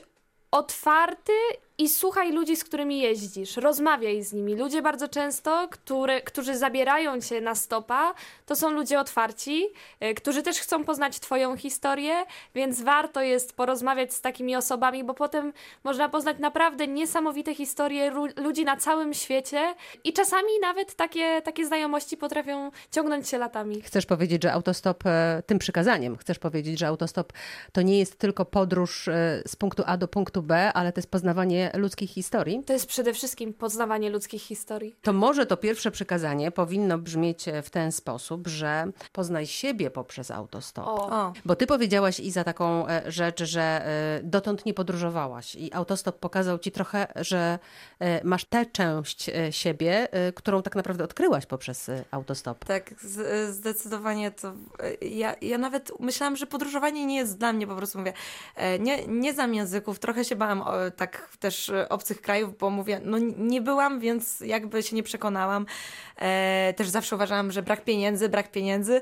otwarty 0.51 1.33
i 1.79 1.89
słuchaj 1.89 2.33
ludzi, 2.33 2.57
z 2.57 2.65
którymi 2.65 2.99
jeździsz. 3.01 3.57
Rozmawiaj 3.57 4.23
z 4.23 4.33
nimi. 4.33 4.55
Ludzie 4.57 4.83
bardzo 4.83 5.09
często, 5.09 5.69
które, 5.71 6.21
którzy 6.21 6.57
zabierają 6.57 7.21
cię 7.21 7.41
na 7.41 7.55
stopa, 7.55 8.15
to 8.47 8.57
są 8.57 8.71
ludzie 8.71 9.01
otwarci, 9.01 9.65
y, 10.03 10.15
którzy 10.15 10.43
też 10.43 10.59
chcą 10.59 10.85
poznać 10.85 11.21
Twoją 11.21 11.57
historię, 11.57 12.25
więc 12.55 12.83
warto 12.83 13.23
jest 13.23 13.57
porozmawiać 13.57 14.15
z 14.15 14.21
takimi 14.21 14.57
osobami, 14.57 15.05
bo 15.05 15.15
potem 15.15 15.53
można 15.85 16.09
poznać 16.09 16.39
naprawdę 16.39 16.87
niesamowite 16.87 17.55
historie 17.55 18.13
ludzi 18.37 18.65
na 18.65 18.77
całym 18.77 19.15
świecie 19.15 19.75
i 20.05 20.13
czasami 20.13 20.49
nawet 20.61 20.95
takie, 20.95 21.43
takie 21.43 21.67
znajomości 21.67 22.17
potrafią 22.17 22.71
ciągnąć 22.91 23.29
się 23.29 23.39
latami. 23.39 23.83
chcesz 23.83 24.07
powiedzieć, 24.07 24.43
że 24.43 24.53
autostop, 24.53 25.07
e, 25.07 25.43
tym 25.47 25.59
przykazaniem, 25.59 26.17
chcesz 26.17 26.39
powiedzieć, 26.39 26.79
że 26.79 26.87
autostop 26.87 27.33
to 27.73 27.83
nie 27.83 27.99
jest 27.99 28.19
tylko 28.19 28.45
podróż 28.45 29.09
e, 29.09 29.43
z 29.47 29.57
punktu 29.57 29.83
A 29.87 29.97
do 29.97 30.09
punktu 30.09 30.43
B, 30.43 30.73
ale 30.73 30.93
to 30.93 30.99
jest 30.99 31.11
poznawanie 31.11 31.64
poznawanie 31.65 31.83
ludzkich 31.85 32.11
historii. 32.11 32.63
To 32.67 32.73
jest 32.73 32.87
przede 32.87 33.13
wszystkim 33.15 33.55
poznawanie 33.55 34.11
ludzkich 34.11 34.43
historii. 34.43 34.97
To 35.03 35.13
może 35.13 35.47
to 35.47 35.57
pierwsze 35.57 35.91
przykazanie 35.91 36.51
powinno 36.51 36.99
brzmieć 36.99 37.45
w 37.63 37.71
ten 37.71 37.93
sposób, 37.93 38.47
że 38.49 38.87
poznaj 39.13 39.47
siebie 39.47 39.91
poprzez 39.91 40.31
autostop. 40.31 40.87
O. 40.87 41.07
O, 41.11 41.33
Bo 41.45 41.57
ty 41.57 41.67
powiedziałaś 41.67 42.21
i 42.21 42.31
za 42.31 42.45
taką 42.45 42.89
e, 42.89 43.13
rzecz, 43.13 43.43
że 43.43 43.63
e, 43.63 44.21
dotąd 44.23 44.67
nie 44.67 44.75
podróżowałaś 44.75 45.55
i 45.55 45.73
autostop 45.73 46.19
pokazał 46.19 46.59
ci 46.59 46.73
trochę, 46.73 47.07
że 47.17 47.59
e, 47.99 48.25
masz 48.25 48.45
tę 48.45 48.67
część 48.67 49.29
e, 49.29 49.53
siebie, 49.53 50.09
e, 50.13 50.33
którą 50.33 50.63
tak 50.63 50.77
naprawdę 50.77 51.05
odkryłaś 51.05 51.47
poprzez 51.47 51.89
e, 51.89 52.05
autostop. 52.11 52.65
tak, 52.65 52.95
zdecydowanie 53.51 54.31
to. 54.31 54.49
e, 55.03 55.07
Ja, 55.07 55.35
ja 55.43 55.59
nawet 55.59 55.93
myślałam, 56.01 56.37
że 56.37 56.47
podróżowanie 56.47 57.07
nie 57.07 57.17
jest 57.17 57.39
dla 57.39 57.53
mnie, 57.53 57.67
po 57.67 57.77
prostu 57.77 57.99
mówię. 57.99 58.13
e, 58.57 58.79
Nie, 58.79 59.07
nie 59.07 59.33
znam 59.33 59.55
języków, 59.55 59.99
trochę 59.99 60.25
się 60.25 60.37
bałam 60.37 60.63
o, 60.63 60.73
tak 60.97 61.29
też 61.41 61.54
e, 61.71 61.89
obcych 61.89 62.21
krajów, 62.21 62.59
bo 62.59 62.71
mówię, 62.71 63.01
no 63.05 63.19
nie 63.39 63.61
byłam, 63.61 64.01
więc 64.01 64.41
jakby 64.41 64.83
się 64.83 64.97
nie 64.97 65.03
przekonałam. 65.03 65.67
E, 66.17 66.75
też 66.77 66.89
zawsze 66.89 67.17
uważałam, 67.17 67.53
że 67.53 67.63
brak 67.63 67.85
pieniędzy, 67.85 68.29
brak 68.29 68.51
pieniędzy. 68.51 69.01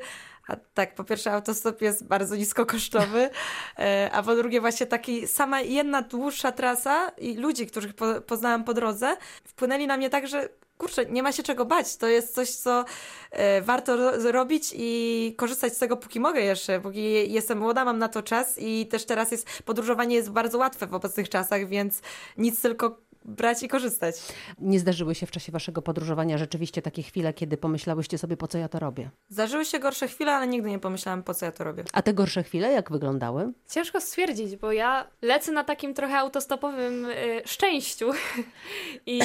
A 0.49 0.57
tak, 0.75 0.95
po 0.95 1.05
pierwsze, 1.05 1.33
autostop 1.33 1.83
jest 1.83 2.07
bardzo 2.07 2.37
niskokosztowy, 2.37 3.31
e, 3.79 4.11
a 4.13 4.23
po 4.23 4.35
drugie, 4.35 4.61
właśnie 4.61 4.87
taki 4.87 5.27
sama 5.27 5.61
jedna 5.61 6.03
dłuższa 6.03 6.53
trasa 6.53 7.09
i 7.09 7.35
ludzi, 7.35 7.67
których 7.67 7.95
po, 7.95 8.21
poznałam 8.21 8.65
po 8.65 8.75
drodze, 8.75 9.17
wpłynęli 9.45 9.87
na 9.87 9.97
mnie 9.97 10.11
tak, 10.11 10.29
że 10.29 10.49
kurczę, 10.83 11.07
nie 11.07 11.23
ma 11.23 11.33
się 11.33 11.43
czego 11.43 11.65
bać. 11.65 11.97
To 11.97 12.07
jest 12.07 12.35
coś, 12.35 12.51
co 12.51 12.85
e, 13.31 13.63
warto 13.63 13.97
ro- 13.97 14.33
robić 14.33 14.75
i 14.77 15.35
korzystać 15.39 15.75
z 15.75 15.79
tego, 15.79 15.97
póki 15.97 16.21
mogę 16.21 16.41
jeszcze, 16.41 16.81
póki 16.81 17.33
jestem 17.33 17.59
młoda, 17.59 17.85
mam 17.85 17.99
na 17.99 18.09
to 18.09 18.23
czas 18.23 18.55
i 18.59 18.87
też 18.87 19.05
teraz 19.05 19.31
jest, 19.33 19.63
podróżowanie 19.65 20.17
jest 20.17 20.31
bardzo 20.31 20.59
łatwe 20.59 20.87
w 20.87 20.95
obecnych 20.95 21.29
czasach, 21.29 21.69
więc 21.69 22.01
nic 22.39 22.63
tylko 22.63 22.99
brać 23.25 23.63
i 23.63 23.69
korzystać. 23.69 24.17
Nie 24.59 24.81
zdarzyły 24.81 25.15
się 25.15 25.27
w 25.27 25.31
czasie 25.31 25.53
waszego 25.53 25.83
podróżowania 25.83 26.39
rzeczywiście 26.39 26.83
takie 26.83 27.03
chwile, 27.03 27.33
kiedy 27.33 27.57
pomyślałyście 27.57 28.19
sobie, 28.19 28.37
po 28.37 28.49
co 28.49 28.59
ja 28.59 28.69
to 28.69 28.79
robię? 28.79 29.11
Zdarzyły 29.29 29.65
się 29.65 29.79
gorsze 29.79 30.09
chwile, 30.09 30.33
ale 30.33 30.47
nigdy 30.47 30.71
nie 30.71 30.79
pomyślałam, 30.79 31.23
po 31.23 31.35
co 31.35 31.47
ja 31.47 31.53
to 31.53 31.65
robię. 31.65 31.85
A 31.93 32.03
te 32.03 32.15
gorsze 32.15 32.43
chwile 32.43 32.73
jak 32.73 32.91
wyglądały? 32.91 33.53
Ciężko 33.71 34.01
stwierdzić, 34.01 34.57
bo 34.57 34.73
ja 34.73 35.07
lecę 35.23 35.53
na 35.53 35.65
takim 35.65 35.95
trochę 35.95 36.19
autostopowym 36.19 37.05
y, 37.05 37.43
szczęściu. 37.45 38.11
I, 39.07 39.21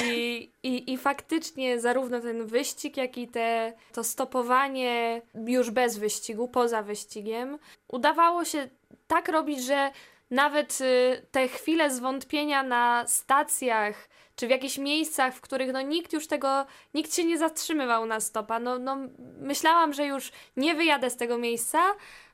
i, 0.63 0.93
I 0.93 0.97
faktycznie 0.97 1.79
zarówno 1.79 2.19
ten 2.19 2.45
wyścig, 2.45 2.97
jak 2.97 3.17
i 3.17 3.27
te, 3.27 3.73
to 3.93 4.03
stopowanie 4.03 5.21
już 5.47 5.71
bez 5.71 5.97
wyścigu, 5.97 6.47
poza 6.47 6.83
wyścigiem, 6.83 7.57
udawało 7.87 8.45
się 8.45 8.69
tak 9.07 9.29
robić, 9.29 9.63
że 9.63 9.91
nawet 10.31 10.81
y, 10.81 11.25
te 11.31 11.47
chwile 11.47 11.89
zwątpienia 11.91 12.63
na 12.63 13.03
stacjach, 13.07 14.09
czy 14.35 14.47
w 14.47 14.49
jakichś 14.49 14.77
miejscach, 14.77 15.33
w 15.35 15.41
których 15.41 15.73
no 15.73 15.81
nikt 15.81 16.13
już 16.13 16.27
tego, 16.27 16.65
nikt 16.93 17.15
się 17.15 17.23
nie 17.23 17.37
zatrzymywał 17.37 18.05
na 18.05 18.19
stopa. 18.19 18.59
No, 18.59 18.79
no 18.79 18.97
myślałam, 19.39 19.93
że 19.93 20.05
już 20.05 20.31
nie 20.57 20.75
wyjadę 20.75 21.09
z 21.09 21.17
tego 21.17 21.37
miejsca, 21.37 21.79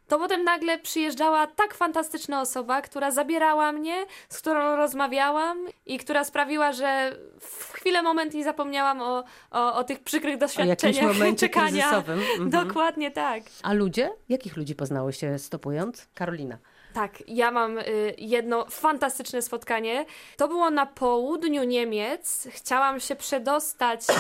to 0.08 0.20
potem 0.20 0.44
nagle 0.44 0.80
przyjeżdżała 0.80 1.48
tak 1.48 1.74
fantastyczna 1.74 2.42
osoba, 2.42 2.82
która 2.82 3.12
zabierała 3.12 3.72
mnie, 3.72 4.06
z 4.30 4.38
którą 4.38 4.76
rozmawiałam 4.76 5.58
i 5.86 5.98
która 5.98 6.24
sprawiła, 6.24 6.72
że 6.74 7.18
w 7.40 7.72
chwilę, 7.74 8.02
moment 8.02 8.34
nie 8.34 8.44
zapomniałam 8.44 9.02
o, 9.02 9.24
o, 9.52 9.74
o 9.76 9.84
tych 9.84 10.00
przykrych 10.00 10.36
O 10.36 10.38
doświadczeniach 10.38 11.14
momencie 11.14 11.48
czekania. 11.50 11.70
kryzysowym. 11.90 12.20
Mhm. 12.20 12.50
Dokładnie 12.50 13.12
tak. 13.12 13.44
A 13.64 13.74
ludzie? 13.74 14.10
Jakich 14.30 14.58
ludzi 14.58 14.76
poznałyście 14.76 15.40
stopując? 15.40 16.08
Karolina. 16.14 16.58
Tak, 16.94 17.24
ja 17.28 17.52
mam 17.52 17.78
y, 17.78 18.16
jedno 18.18 18.66
fantastyczne 18.70 19.42
spotkanie. 19.42 20.06
To 20.38 20.48
było 20.48 20.70
na 20.70 20.86
południu 20.86 21.64
Niemiec. 21.64 22.48
Chciałam 22.52 23.00
się 23.00 23.16
przedostać 23.16 24.02
y, 24.10 24.14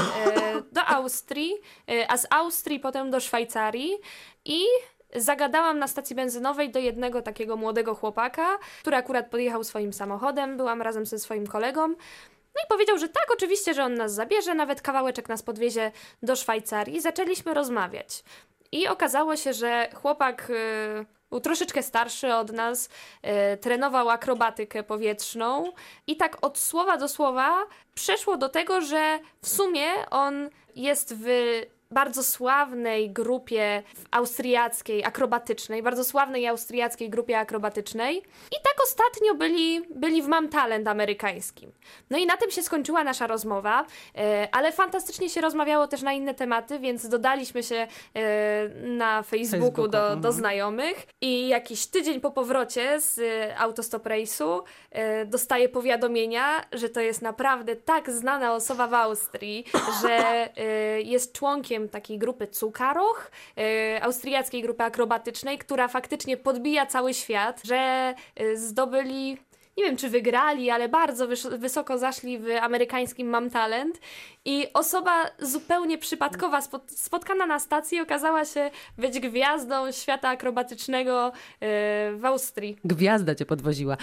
do 0.71 0.85
Austrii, 0.85 1.53
y, 1.91 2.09
a 2.09 2.17
z 2.17 2.27
Austrii 2.29 2.79
potem 2.79 3.11
do 3.11 3.19
Szwajcarii 3.19 3.97
i 4.45 4.61
zagadałam 5.15 5.79
na 5.79 5.87
stacji 5.87 6.15
benzynowej 6.15 6.71
do 6.71 6.79
jednego 6.79 7.21
takiego 7.21 7.57
młodego 7.57 7.95
chłopaka, 7.95 8.57
który 8.81 8.97
akurat 8.97 9.29
podjechał 9.29 9.63
swoim 9.63 9.93
samochodem. 9.93 10.57
Byłam 10.57 10.81
razem 10.81 11.05
ze 11.05 11.19
swoim 11.19 11.47
kolegą. 11.47 11.87
No 12.55 12.61
i 12.65 12.67
powiedział, 12.69 12.97
że 12.97 13.09
tak, 13.09 13.31
oczywiście, 13.33 13.73
że 13.73 13.83
on 13.83 13.93
nas 13.93 14.13
zabierze, 14.13 14.55
nawet 14.55 14.81
kawałeczek 14.81 15.29
nas 15.29 15.43
podwiezie 15.43 15.91
do 16.23 16.35
Szwajcarii. 16.35 17.01
Zaczęliśmy 17.01 17.53
rozmawiać. 17.53 18.23
I 18.73 18.87
okazało 18.87 19.35
się, 19.35 19.53
że 19.53 19.89
chłopak 19.93 20.49
y, 20.49 21.05
był 21.29 21.39
troszeczkę 21.39 21.83
starszy 21.83 22.33
od 22.33 22.51
nas, 22.51 22.89
y, 23.53 23.57
trenował 23.57 24.09
akrobatykę 24.09 24.83
powietrzną 24.83 25.71
i 26.07 26.17
tak 26.17 26.37
od 26.41 26.57
słowa 26.57 26.97
do 26.97 27.07
słowa 27.07 27.65
przeszło 27.95 28.37
do 28.37 28.49
tego, 28.49 28.81
że 28.81 29.19
w 29.41 29.49
sumie 29.49 29.85
on 30.11 30.49
jest 30.75 31.15
w 31.17 31.27
bardzo 31.93 32.23
sławnej 32.23 33.11
grupie 33.11 33.83
austriackiej, 34.11 35.03
akrobatycznej, 35.03 35.83
bardzo 35.83 36.03
sławnej 36.03 36.47
austriackiej 36.47 37.09
grupie 37.09 37.39
akrobatycznej. 37.39 38.17
I 38.51 38.55
tak 38.63 38.83
ostatnio 38.83 39.35
byli, 39.35 39.81
byli 39.95 40.21
w 40.21 40.27
Mam 40.27 40.49
Talent 40.49 40.87
amerykańskim. 40.87 41.71
No 42.09 42.17
i 42.17 42.25
na 42.25 42.37
tym 42.37 42.51
się 42.51 42.63
skończyła 42.63 43.03
nasza 43.03 43.27
rozmowa, 43.27 43.85
e, 44.17 44.47
ale 44.51 44.71
fantastycznie 44.71 45.29
się 45.29 45.41
rozmawiało 45.41 45.87
też 45.87 46.01
na 46.01 46.13
inne 46.13 46.33
tematy, 46.33 46.79
więc 46.79 47.09
dodaliśmy 47.09 47.63
się 47.63 47.75
e, 47.75 48.69
na 48.87 49.23
Facebooku, 49.23 49.63
Facebooku, 49.65 49.87
do, 49.87 50.09
do 50.09 50.13
mhm. 50.13 50.33
znajomych 50.33 51.07
i 51.21 51.47
jakiś 51.47 51.85
tydzień 51.87 52.21
po 52.21 52.31
powrocie 52.31 53.01
z 53.01 53.19
e, 53.19 53.57
autostop 53.57 54.03
race'u 54.03 54.61
dostaję 55.25 55.69
powiadomienia, 55.69 56.65
że 56.71 56.89
to 56.89 56.99
jest 57.01 57.21
naprawdę 57.21 57.75
tak 57.75 58.11
znana 58.11 58.55
osoba 58.55 58.87
w 58.87 58.93
Austrii, 58.93 59.65
że 60.01 60.49
jest 61.03 61.33
członkiem 61.33 61.82
takiej 61.89 62.17
grupy 62.17 62.47
Cukaroch, 62.47 63.31
e, 63.57 64.03
austriackiej 64.03 64.61
grupy 64.61 64.83
akrobatycznej, 64.83 65.57
która 65.57 65.87
faktycznie 65.87 66.37
podbija 66.37 66.85
cały 66.85 67.13
świat, 67.13 67.61
że 67.63 67.75
e, 68.35 68.57
zdobyli 68.57 69.37
nie 69.77 69.83
wiem 69.83 69.97
czy 69.97 70.09
wygrali, 70.09 70.69
ale 70.69 70.89
bardzo 70.89 71.27
wysoko 71.57 71.97
zaszli 71.97 72.39
w 72.39 72.45
amerykańskim 72.61 73.27
Mam 73.27 73.49
Talent 73.49 73.99
i 74.45 74.67
osoba 74.73 75.25
zupełnie 75.39 75.97
przypadkowa 75.97 76.59
spot- 76.61 76.91
spotkana 76.95 77.45
na 77.45 77.59
stacji 77.59 77.99
okazała 78.01 78.45
się 78.45 78.71
być 78.97 79.19
gwiazdą 79.19 79.91
świata 79.91 80.29
akrobatycznego 80.29 81.27
e, 81.27 81.31
w 82.15 82.25
Austrii. 82.25 82.77
Gwiazda 82.85 83.35
cię 83.35 83.45
podwoziła. 83.45 83.97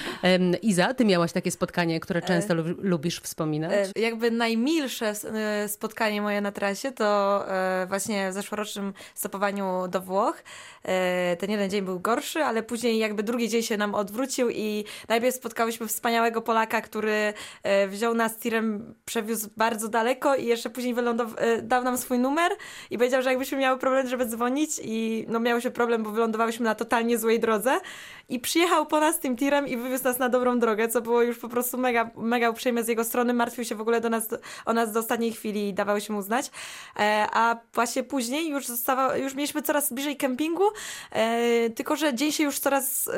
Iza, 0.63 0.95
ty 0.95 1.05
miałaś 1.05 1.33
takie 1.33 1.51
spotkanie, 1.51 2.01
które 2.01 2.23
często 2.23 2.55
lub- 2.55 2.85
lubisz 2.85 3.21
wspominać? 3.21 3.73
E, 3.97 4.01
Jakby 4.01 4.31
najmilsze 4.31 5.13
e, 5.35 5.69
spotkanie 5.69 6.23
moje 6.23 6.41
na 6.41 6.53
trasie 6.53 6.93
to 6.93 7.45
e, 7.49 7.87
właśnie 7.89 8.31
w 8.31 8.35
zeszłorocznym 8.35 8.93
stopowaniu 9.15 9.89
do 9.89 10.01
Włoch. 10.01 10.43
E, 10.85 11.37
Ten 11.37 11.51
jeden 11.51 11.71
dzień 11.71 11.83
był 11.85 12.01
gorszy, 12.01 12.45
ale 12.45 12.63
później 12.63 12.99
jakby 12.99 13.23
drugi 13.23 13.49
dzień 13.49 13.63
się 13.63 13.77
nam 13.77 13.95
odwrócił 13.95 14.51
i 14.51 14.85
najpierw 15.09 15.37
spotkałyśmy 15.37 15.87
wspaniałego 15.87 16.43
Polaka, 16.43 16.81
który 16.81 17.33
e, 17.63 17.89
wziął 17.89 18.15
nas 18.15 18.37
tirem, 18.39 18.95
przewiózł 19.05 19.49
bardzo 19.57 19.89
daleko 19.89 20.30
i 20.37 20.47
jeszcze 20.47 20.71
później 20.71 20.95
wylądow- 20.95 21.35
e, 21.37 21.63
dał 21.63 21.85
nam 21.85 21.99
swój 21.99 22.19
numer 22.19 22.53
i 22.91 22.99
powiedział, 22.99 23.23
że 23.23 23.31
jakbyśmy 23.31 23.59
miały 23.59 23.79
problem, 23.79 24.09
żeby 24.09 24.27
dzwonić 24.27 24.71
i 24.85 25.25
no 25.29 25.41
miało 25.41 25.61
się 25.61 25.71
problem, 25.71 26.03
bo 26.03 26.11
wylądowałyśmy 26.11 26.65
na 26.65 26.75
totalnie 26.75 27.19
złej 27.19 27.41
drodze 27.41 27.81
i 28.29 28.41
przyjechał 28.41 28.87
po 28.87 29.01
nas 29.01 29.19
tym 29.19 29.37
tirem 29.37 29.69
i 29.69 29.77
wywiózł 29.77 30.05
nas 30.05 30.19
na 30.19 30.29
dobrą 30.29 30.59
drogę, 30.59 30.89
co 30.89 31.01
było 31.01 31.23
już 31.23 31.39
po 31.39 31.49
prostu 31.49 31.79
mega, 31.79 32.11
mega 32.17 32.51
uprzejme 32.51 32.85
z 32.85 32.89
jego 32.89 33.05
strony. 33.05 33.35
Martwił 33.35 33.65
się 33.65 33.75
w 33.75 33.81
ogóle 33.81 34.01
do 34.01 34.11
nas, 34.11 34.29
o 34.67 34.73
nas 34.73 34.93
do 34.93 35.01
ostatniej 35.01 35.33
chwili 35.33 35.69
i 35.69 35.75
dawało 35.75 36.01
się 36.01 36.13
mu 36.13 36.23
znać. 36.23 36.51
E, 36.99 37.27
a 37.33 37.57
właśnie 37.75 38.03
później 38.03 38.49
już, 38.49 38.67
zostawa, 38.67 39.17
już 39.17 39.35
mieliśmy 39.35 39.63
coraz 39.63 39.93
bliżej 39.93 40.17
kempingu, 40.17 40.65
e, 41.13 41.71
tylko 41.71 41.97
że 41.97 42.15
dzień 42.15 42.33
się 42.33 42.45
już 42.45 42.59
coraz 42.59 43.09
e, 43.09 43.13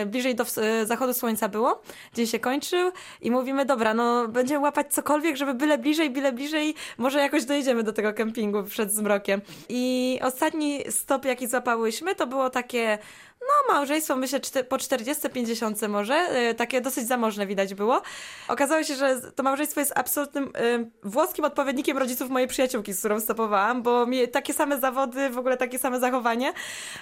e, 0.00 0.06
bliżej 0.06 0.34
do 0.34 0.44
e, 0.56 0.86
zachodu 0.86 1.14
słońca 1.14 1.48
było. 1.48 1.82
Dzień 2.14 2.26
się 2.26 2.38
kończył 2.38 2.92
i 3.20 3.30
mówimy, 3.30 3.64
dobra, 3.64 3.94
no 3.94 4.28
będziemy 4.28 4.60
łapać 4.60 4.94
cokolwiek, 4.94 5.36
żeby 5.36 5.54
byle 5.54 5.78
bliżej, 5.78 6.10
byle 6.10 6.25
bliżej, 6.32 6.74
może 6.98 7.20
jakoś 7.20 7.44
dojedziemy 7.44 7.82
do 7.82 7.92
tego 7.92 8.12
kempingu 8.12 8.62
przed 8.64 8.92
zmrokiem. 8.92 9.40
I 9.68 10.18
ostatni 10.22 10.80
stop, 10.90 11.24
jaki 11.24 11.48
złapałyśmy, 11.48 12.14
to 12.14 12.26
było 12.26 12.50
takie 12.50 12.98
no, 13.40 13.74
małżeństwo, 13.74 14.16
myślę, 14.16 14.40
po 14.68 14.76
40-50 14.76 15.88
może, 15.88 16.14
e, 16.14 16.54
takie 16.54 16.80
dosyć 16.80 17.06
zamożne 17.08 17.46
widać 17.46 17.74
było. 17.74 18.02
Okazało 18.48 18.82
się, 18.82 18.94
że 18.94 19.20
to 19.34 19.42
małżeństwo 19.42 19.80
jest 19.80 19.92
absolutnym 19.94 20.44
e, 20.44 20.90
włoskim 21.02 21.44
odpowiednikiem 21.44 21.98
rodziców 21.98 22.30
mojej 22.30 22.48
przyjaciółki, 22.48 22.92
z 22.92 22.98
którą 22.98 23.20
stopowałam, 23.20 23.82
bo 23.82 24.06
mieli 24.06 24.28
takie 24.28 24.54
same 24.54 24.80
zawody, 24.80 25.30
w 25.30 25.38
ogóle 25.38 25.56
takie 25.56 25.78
same 25.78 26.00
zachowanie. 26.00 26.52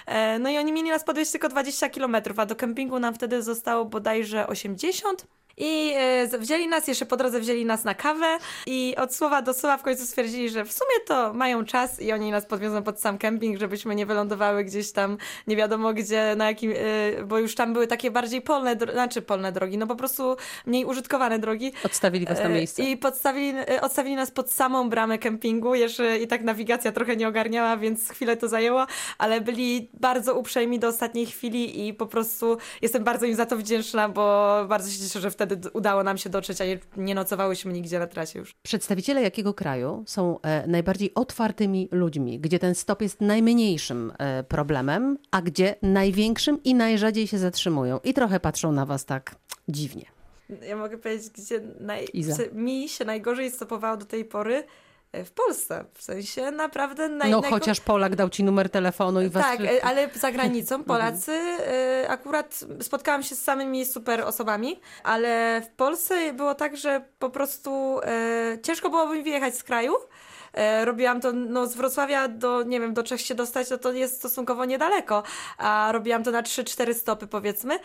E, 0.05 0.39
No 0.39 0.49
i 0.49 0.57
oni 0.57 0.71
mieli 0.71 0.89
nas 0.89 1.03
podwieźć 1.03 1.31
tylko 1.31 1.49
20 1.49 1.89
kilometrów, 1.89 2.39
a 2.39 2.45
do 2.45 2.55
kempingu 2.55 2.99
nam 2.99 3.13
wtedy 3.13 3.43
zostało 3.43 3.85
bodajże 3.85 4.47
80. 4.47 5.27
I 5.57 5.93
e, 5.95 6.37
wzięli 6.37 6.67
nas, 6.67 6.87
jeszcze 6.87 7.05
po 7.05 7.17
drodze 7.17 7.39
wzięli 7.39 7.65
nas 7.65 7.83
na 7.83 7.93
kawę 7.93 8.37
i 8.65 8.95
od 8.97 9.15
słowa 9.15 9.41
do 9.41 9.53
słowa 9.53 9.77
w 9.77 9.81
końcu 9.81 10.05
stwierdzili, 10.05 10.49
że 10.49 10.65
w 10.65 10.71
sumie 10.71 10.99
to 11.07 11.33
mają 11.33 11.65
czas 11.65 12.01
i 12.01 12.11
oni 12.11 12.31
nas 12.31 12.45
podwiozą 12.45 12.83
pod 12.83 13.01
sam 13.01 13.17
kemping, 13.17 13.59
żebyśmy 13.59 13.95
nie 13.95 14.05
wylądowały 14.05 14.63
gdzieś 14.63 14.91
tam 14.91 15.17
nie 15.47 15.55
wiadomo 15.55 15.93
gdzie, 15.93 16.35
na 16.37 16.45
jakim, 16.45 16.71
e, 16.71 17.23
bo 17.23 17.39
już 17.39 17.55
tam 17.55 17.73
były 17.73 17.87
takie 17.87 18.11
bardziej 18.11 18.41
polne, 18.41 18.75
znaczy 18.93 19.21
polne 19.21 19.51
drogi, 19.51 19.77
no 19.77 19.87
po 19.87 19.95
prostu 19.95 20.35
mniej 20.65 20.85
użytkowane 20.85 21.39
drogi. 21.39 21.73
Odstawili 21.83 22.25
was 22.25 22.39
na 22.39 22.45
E, 22.45 22.49
miejsce. 22.49 22.83
I 22.83 22.97
podstawili, 22.97 23.53
odstawili 23.81 24.15
nas 24.15 24.31
pod 24.31 24.51
samą 24.51 24.89
bramę 24.89 25.17
kempingu. 25.17 25.75
Jeszcze 25.75 26.17
i 26.17 26.27
tak 26.27 26.43
nawigacja 26.43 26.91
trochę 26.91 27.15
nie 27.15 27.27
ogarniała, 27.27 27.77
więc 27.77 28.09
chwilę 28.09 28.37
to 28.37 28.47
zajęło, 28.47 28.85
ale 29.17 29.41
byli 29.41 29.89
bardzo 29.93 30.35
uprzejmi 30.35 30.79
do 30.79 30.87
ostatniej 30.87 31.25
chwili 31.25 31.87
i 31.87 31.93
po 31.93 32.05
prostu 32.05 32.57
jestem 32.81 33.03
bardzo 33.03 33.25
im 33.25 33.35
za 33.35 33.45
to 33.45 33.57
wdzięczna, 33.57 34.09
bo 34.09 34.55
bardzo 34.67 34.91
się 34.91 34.99
cieszę, 34.99 35.21
że 35.21 35.31
wtedy 35.31 35.44
d- 35.47 35.69
udało 35.73 36.03
nam 36.03 36.17
się 36.17 36.29
dotrzeć, 36.29 36.61
a 36.61 36.65
nie, 36.65 36.79
nie 36.97 37.15
nocowałyśmy 37.15 37.73
nigdzie 37.73 37.99
na 37.99 38.07
trasie 38.07 38.39
już. 38.39 38.55
Przedstawiciele 38.63 39.21
jakiego 39.21 39.53
kraju 39.53 40.03
są 40.07 40.41
e, 40.41 40.67
najbardziej 40.67 41.13
otwartymi 41.15 41.89
ludźmi, 41.91 42.39
gdzie 42.39 42.59
ten 42.59 42.75
stop 42.75 43.01
jest 43.01 43.21
najmniejszym 43.21 44.13
e, 44.17 44.43
problemem, 44.43 45.17
a 45.31 45.41
gdzie 45.41 45.75
największym 45.81 46.63
i 46.63 46.75
najrzadziej 46.75 47.27
się 47.27 47.37
zatrzymują 47.37 47.99
i 48.03 48.13
trochę 48.13 48.39
patrzą 48.39 48.71
na 48.71 48.85
was 48.85 49.05
tak 49.05 49.35
dziwnie. 49.67 50.05
Ja 50.67 50.75
mogę 50.75 50.97
powiedzieć, 50.97 51.29
gdzie 51.29 51.61
naj... 51.79 52.07
Iza. 52.13 52.43
mi 52.53 52.89
się 52.89 53.05
najgorzej 53.05 53.51
stopowało 53.51 53.97
do 53.97 54.05
tej 54.05 54.25
pory 54.25 54.63
w 55.23 55.31
Polsce. 55.31 55.85
W 55.93 56.03
sensie 56.03 56.51
naprawdę 56.51 57.09
naj... 57.09 57.31
No 57.31 57.41
najgo- 57.41 57.49
chociaż 57.49 57.79
Polak 57.79 58.15
dał 58.15 58.29
ci 58.29 58.43
numer 58.43 58.69
telefonu 58.69 59.21
i 59.21 59.29
was... 59.29 59.43
Tak, 59.43 59.59
ale 59.83 60.09
za 60.13 60.31
granicą 60.31 60.83
Polacy 60.93 61.31
e, 61.31 62.05
akurat 62.09 62.65
spotkałam 62.81 63.23
się 63.23 63.35
z 63.35 63.43
samymi 63.43 63.85
super 63.85 64.21
osobami, 64.21 64.79
ale 65.03 65.61
w 65.61 65.75
Polsce 65.75 66.33
było 66.33 66.55
tak, 66.55 66.77
że 66.77 67.01
po 67.19 67.29
prostu 67.29 67.99
e, 68.03 68.57
ciężko 68.63 68.89
byłoby 68.89 69.15
mi 69.15 69.23
wyjechać 69.23 69.55
z 69.57 69.63
kraju. 69.63 69.93
E, 70.53 70.85
robiłam 70.85 71.21
to 71.21 71.31
no, 71.33 71.67
z 71.67 71.75
Wrocławia 71.75 72.27
do, 72.27 72.63
nie 72.63 72.79
wiem, 72.79 72.93
do 72.93 73.03
Czech 73.03 73.21
się 73.21 73.35
dostać, 73.35 73.69
no 73.69 73.77
to 73.77 73.91
jest 73.91 74.17
stosunkowo 74.17 74.65
niedaleko, 74.65 75.23
a 75.57 75.89
robiłam 75.91 76.23
to 76.23 76.31
na 76.31 76.41
3-4 76.43 76.93
stopy 76.93 77.27
powiedzmy. 77.27 77.79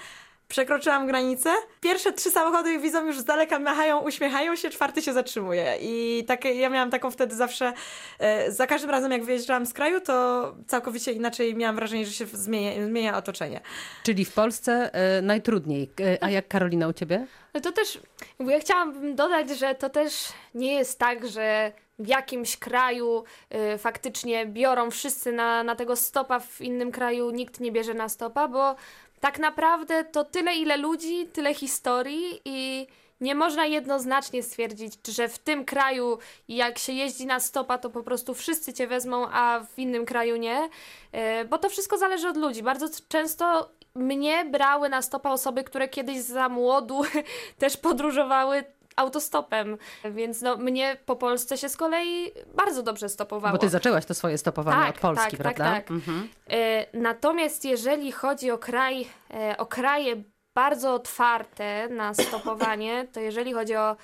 Przekroczyłam 0.51 1.07
granicę. 1.07 1.51
Pierwsze 1.81 2.13
trzy 2.13 2.31
samochody 2.31 2.79
widzą 2.79 3.07
już 3.07 3.19
z 3.19 3.25
daleka, 3.25 3.59
machają, 3.59 4.01
uśmiechają 4.01 4.57
się, 4.57 4.71
czwarty 4.71 5.03
się 5.03 5.13
zatrzymuje. 5.13 5.77
I 5.81 6.25
takie, 6.27 6.55
ja 6.55 6.69
miałam 6.69 6.91
taką 6.91 7.11
wtedy 7.11 7.35
zawsze, 7.35 7.73
e, 8.19 8.53
za 8.53 8.67
każdym 8.67 8.91
razem 8.91 9.13
jak 9.13 9.25
wyjeżdżałam 9.25 9.67
z 9.67 9.73
kraju, 9.73 10.01
to 10.01 10.55
całkowicie 10.67 11.13
inaczej 11.13 11.55
miałam 11.55 11.77
wrażenie, 11.77 12.07
że 12.07 12.13
się 12.13 12.27
zmienia, 12.27 12.87
zmienia 12.87 13.17
otoczenie. 13.17 13.61
Czyli 14.03 14.25
w 14.25 14.33
Polsce 14.33 14.95
e, 14.95 15.23
najtrudniej. 15.23 15.91
E, 16.01 16.25
a 16.25 16.31
jak 16.31 16.49
Karolina 16.49 16.89
u 16.89 16.93
ciebie? 16.93 17.27
No 17.55 17.61
to 17.61 17.73
też, 17.73 17.99
bo 18.41 18.51
ja 18.51 18.61
chciałabym 18.61 19.17
dodać, 19.17 19.51
że 19.59 19.75
to 19.75 19.91
też 19.91 20.13
nie 20.55 20.75
jest 20.75 20.99
tak, 20.99 21.29
że 21.29 21.73
w 22.01 22.09
jakimś 22.09 22.57
kraju 22.57 23.25
y, 23.75 23.79
faktycznie 23.79 24.47
biorą 24.47 24.91
wszyscy 24.91 25.33
na, 25.33 25.63
na 25.63 25.77
tego 25.77 25.97
stopa, 25.97 26.41
w 26.41 26.61
innym 26.61 26.93
kraju 26.93 27.31
nikt 27.31 27.61
nie 27.61 27.73
bierze 27.73 27.95
na 27.95 28.09
stopa, 28.09 28.49
bo 28.49 28.77
tak 29.21 29.39
naprawdę 29.39 30.05
to 30.05 30.25
tyle 30.25 30.55
ile 30.55 30.77
ludzi, 30.77 31.27
tyle 31.27 31.55
historii 31.55 32.41
i 32.45 32.87
nie 33.21 33.35
można 33.35 33.67
jednoznacznie 33.67 34.43
stwierdzić, 34.43 34.95
że 35.09 35.29
w 35.29 35.39
tym 35.39 35.65
kraju 35.65 36.19
jak 36.49 36.79
się 36.79 36.93
jeździ 36.93 37.27
na 37.27 37.41
stopa, 37.41 37.79
to 37.79 37.91
po 37.91 38.03
prostu 38.03 38.35
wszyscy 38.35 38.73
cię 38.73 38.87
wezmą, 38.87 39.27
a 39.33 39.61
w 39.75 39.79
innym 39.79 40.07
kraju 40.07 40.37
nie, 40.37 40.69
Y, 41.15 41.45
bo 41.45 41.59
to 41.59 41.69
wszystko 41.69 41.99
zależy 41.99 42.29
od 42.29 42.37
ludzi. 42.37 42.63
Bardzo 42.63 42.87
często 43.09 43.71
mnie 43.95 44.45
brały 44.45 44.89
na 44.89 45.03
stopa 45.03 45.31
osoby, 45.31 45.65
które 45.65 45.89
kiedyś 45.89 46.21
za 46.21 46.49
młodu 46.49 47.03
też 47.59 47.77
podróżowały 47.77 48.65
autostopem, 49.01 49.79
więc 50.05 50.43
no, 50.43 50.57
mnie 50.57 50.97
po 51.07 51.17
Polsce 51.17 51.59
się 51.59 51.69
z 51.69 51.77
kolei 51.77 52.33
bardzo 52.55 52.83
dobrze 52.83 53.09
stopowało. 53.09 53.53
Bo 53.53 53.59
ty 53.59 53.69
zaczęłaś 53.69 54.05
to 54.05 54.15
swoje 54.15 54.39
stopowanie 54.39 54.87
Tak, 54.87 54.95
od 54.95 55.01
Polski, 55.01 55.37
tak, 55.37 55.43
tak, 55.43 55.57
prawda? 55.57 55.75
tak. 55.75 55.91
Mhm. 55.91 56.29
E, 56.51 56.87
Natomiast 56.99 57.65
jeżeli 57.65 58.13
chodzi 58.13 58.51
o 58.51 58.59
kraj, 58.59 59.07
e, 59.35 59.57
o 59.59 59.67
kraje 59.67 60.23
bardzo 60.55 60.95
otwarte 60.95 61.89
na 61.89 62.15
stopowanie, 62.15 63.07
to 63.13 63.21
jeżeli 63.21 63.53
chodzi 63.53 63.77
o 63.77 63.97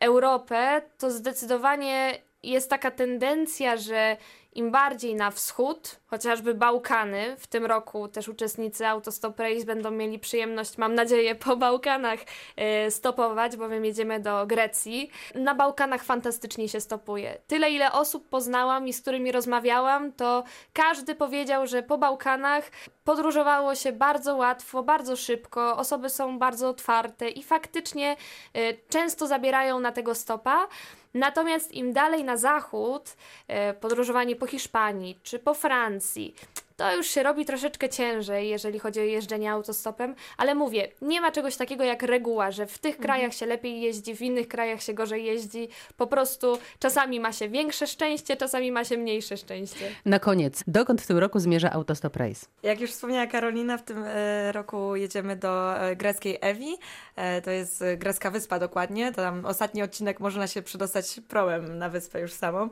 Europę, 0.00 0.82
to 0.98 1.10
zdecydowanie 1.10 2.18
jest 2.42 2.70
taka 2.70 2.90
tendencja, 2.90 3.76
że 3.76 4.16
im 4.54 4.70
bardziej 4.70 5.14
na 5.14 5.30
wschód, 5.30 5.96
chociażby 6.06 6.54
Bałkany, 6.54 7.36
w 7.38 7.46
tym 7.46 7.66
roku 7.66 8.08
też 8.08 8.28
uczestnicy 8.28 8.86
Autostop 8.86 9.40
Race 9.40 9.64
będą 9.64 9.90
mieli 9.90 10.18
przyjemność, 10.18 10.78
mam 10.78 10.94
nadzieję, 10.94 11.34
po 11.34 11.56
Bałkanach 11.56 12.18
e, 12.56 12.90
stopować, 12.90 13.56
bowiem 13.56 13.84
jedziemy 13.84 14.20
do 14.20 14.46
Grecji. 14.46 15.10
Na 15.34 15.54
Bałkanach 15.54 16.04
fantastycznie 16.04 16.68
się 16.68 16.80
stopuje. 16.80 17.38
Tyle, 17.46 17.70
ile 17.70 17.92
osób 17.92 18.28
poznałam 18.28 18.88
i 18.88 18.92
z 18.92 19.00
którymi 19.00 19.32
rozmawiałam, 19.32 20.12
to 20.12 20.44
każdy 20.72 21.14
powiedział, 21.14 21.66
że 21.66 21.82
po 21.82 21.98
Bałkanach 21.98 22.70
podróżowało 23.04 23.74
się 23.74 23.92
bardzo 23.92 24.36
łatwo, 24.36 24.82
bardzo 24.82 25.16
szybko, 25.16 25.76
osoby 25.76 26.10
są 26.10 26.38
bardzo 26.38 26.68
otwarte 26.68 27.28
i 27.28 27.42
faktycznie 27.42 28.16
e, 28.54 28.74
często 28.88 29.26
zabierają 29.26 29.80
na 29.80 29.92
tego 29.92 30.14
stopa. 30.14 30.68
Natomiast 31.14 31.72
im 31.72 31.92
dalej 31.92 32.24
na 32.24 32.36
zachód, 32.36 33.16
e, 33.48 33.74
podróżowanie 33.74 34.36
po 34.42 34.46
Hiszpanii 34.46 35.18
czy 35.22 35.38
po 35.38 35.54
Francji, 35.54 36.34
to 36.82 36.96
już 36.96 37.06
się 37.06 37.22
robi 37.22 37.44
troszeczkę 37.44 37.88
ciężej, 37.88 38.48
jeżeli 38.48 38.78
chodzi 38.78 39.00
o 39.00 39.02
jeżdżenie 39.02 39.52
autostopem, 39.52 40.14
ale 40.36 40.54
mówię, 40.54 40.88
nie 41.02 41.20
ma 41.20 41.32
czegoś 41.32 41.56
takiego 41.56 41.84
jak 41.84 42.02
reguła, 42.02 42.50
że 42.50 42.66
w 42.66 42.78
tych 42.78 42.98
krajach 42.98 43.34
się 43.34 43.46
lepiej 43.46 43.80
jeździ, 43.80 44.16
w 44.16 44.22
innych 44.22 44.48
krajach 44.48 44.82
się 44.82 44.94
gorzej 44.94 45.24
jeździ. 45.24 45.68
Po 45.96 46.06
prostu 46.06 46.58
czasami 46.78 47.20
ma 47.20 47.32
się 47.32 47.48
większe 47.48 47.86
szczęście, 47.86 48.36
czasami 48.36 48.72
ma 48.72 48.84
się 48.84 48.96
mniejsze 48.96 49.36
szczęście. 49.36 49.90
Na 50.04 50.18
koniec, 50.18 50.64
dokąd 50.66 51.02
w 51.02 51.06
tym 51.06 51.18
roku 51.18 51.38
zmierza 51.38 51.72
Autostop 51.72 52.16
Race? 52.16 52.46
Jak 52.62 52.80
już 52.80 52.90
wspomniała 52.90 53.26
Karolina, 53.26 53.78
w 53.78 53.82
tym 53.82 54.04
e, 54.06 54.52
roku 54.52 54.96
jedziemy 54.96 55.36
do 55.36 55.80
e, 55.80 55.96
greckiej 55.96 56.38
Ewi. 56.40 56.76
E, 57.16 57.42
to 57.42 57.50
jest 57.50 57.84
grecka 57.96 58.30
wyspa 58.30 58.58
dokładnie. 58.58 59.12
Tam 59.12 59.46
ostatni 59.46 59.82
odcinek 59.82 60.20
można 60.20 60.46
się 60.46 60.62
przedostać 60.62 61.20
prołem 61.28 61.78
na 61.78 61.88
wyspę 61.88 62.20
już 62.20 62.32
samą. 62.32 62.68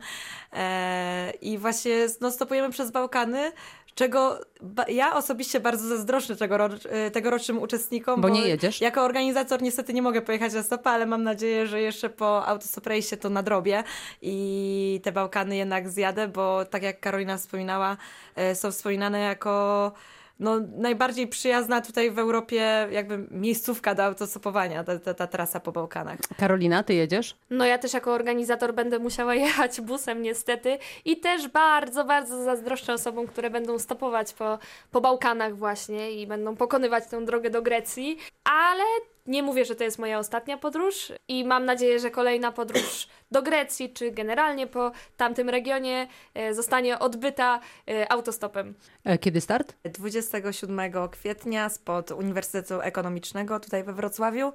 I 1.40 1.58
właśnie 1.58 2.06
no, 2.20 2.30
stopujemy 2.30 2.70
przez 2.70 2.90
Bałkany, 2.90 3.52
czego 4.00 4.40
ja 4.88 5.14
osobiście 5.16 5.60
bardzo 5.60 5.88
zazdroszczę 5.88 6.34
tegoro- 6.34 6.88
e, 6.88 7.10
tegorocznym 7.10 7.58
uczestnikom. 7.58 8.20
Bo 8.20 8.28
nie 8.28 8.48
jedziesz? 8.48 8.80
Jako 8.80 9.02
organizator 9.02 9.62
niestety 9.62 9.92
nie 9.92 10.02
mogę 10.02 10.22
pojechać 10.22 10.52
na 10.52 10.62
stopa, 10.62 10.90
ale 10.90 11.06
mam 11.06 11.22
nadzieję, 11.22 11.66
że 11.66 11.80
jeszcze 11.80 12.10
po 12.10 12.46
Autostop 12.46 12.86
Race 12.86 13.16
to 13.16 13.30
nadrobię 13.30 13.84
i 14.22 15.00
te 15.04 15.12
Bałkany 15.12 15.56
jednak 15.56 15.88
zjadę, 15.88 16.28
bo 16.28 16.64
tak 16.64 16.82
jak 16.82 17.00
Karolina 17.00 17.36
wspominała, 17.36 17.96
e, 18.36 18.54
są 18.54 18.72
wspominane 18.72 19.20
jako 19.20 19.92
no, 20.40 20.60
najbardziej 20.76 21.28
przyjazna 21.28 21.80
tutaj 21.80 22.10
w 22.10 22.18
Europie 22.18 22.88
jakby 22.90 23.26
miejscówka 23.30 23.94
do 23.94 24.04
autostopowania, 24.04 24.84
ta, 24.84 24.98
ta, 24.98 25.14
ta 25.14 25.26
trasa 25.26 25.60
po 25.60 25.72
Bałkanach. 25.72 26.18
Karolina, 26.36 26.82
ty 26.82 26.94
jedziesz? 26.94 27.36
No 27.50 27.64
ja 27.64 27.78
też 27.78 27.94
jako 27.94 28.12
organizator 28.12 28.74
będę 28.74 28.98
musiała 28.98 29.34
jechać 29.44 29.80
busem 29.80 30.22
niestety 30.22 30.78
i 31.04 31.20
też 31.20 31.48
bardzo, 31.48 32.04
bardzo 32.04 32.44
zazdroszczę 32.44 32.92
osobom, 32.92 33.26
które 33.26 33.50
będą 33.50 33.78
stopować 33.78 34.32
po, 34.32 34.58
po 34.90 35.00
Bałkanach 35.00 35.56
właśnie 35.56 36.12
i 36.12 36.26
będą 36.26 36.56
pokonywać 36.56 37.06
tę 37.06 37.24
drogę 37.24 37.50
do 37.50 37.62
Grecji, 37.62 38.18
ale 38.44 38.84
nie 39.26 39.42
mówię, 39.42 39.64
że 39.64 39.74
to 39.74 39.84
jest 39.84 39.98
moja 39.98 40.18
ostatnia 40.18 40.58
podróż 40.58 41.12
i 41.28 41.44
mam 41.44 41.64
nadzieję, 41.64 42.00
że 42.00 42.10
kolejna 42.10 42.52
podróż 42.52 43.08
do 43.30 43.42
Grecji 43.42 43.92
czy 43.92 44.10
generalnie 44.10 44.66
po 44.66 44.92
tamtym 45.16 45.48
regionie 45.48 46.08
e, 46.34 46.54
zostanie 46.54 46.98
odbyta 46.98 47.60
e, 47.88 48.12
autostopem. 48.12 48.74
E, 49.04 49.18
Kiedy 49.18 49.40
start? 49.40 49.76
27 49.84 50.80
kwietnia 51.10 51.68
spod 51.68 52.10
Uniwersytetu 52.10 52.80
Ekonomicznego 52.80 53.60
tutaj 53.60 53.84
we 53.84 53.92
Wrocławiu, 53.92 54.52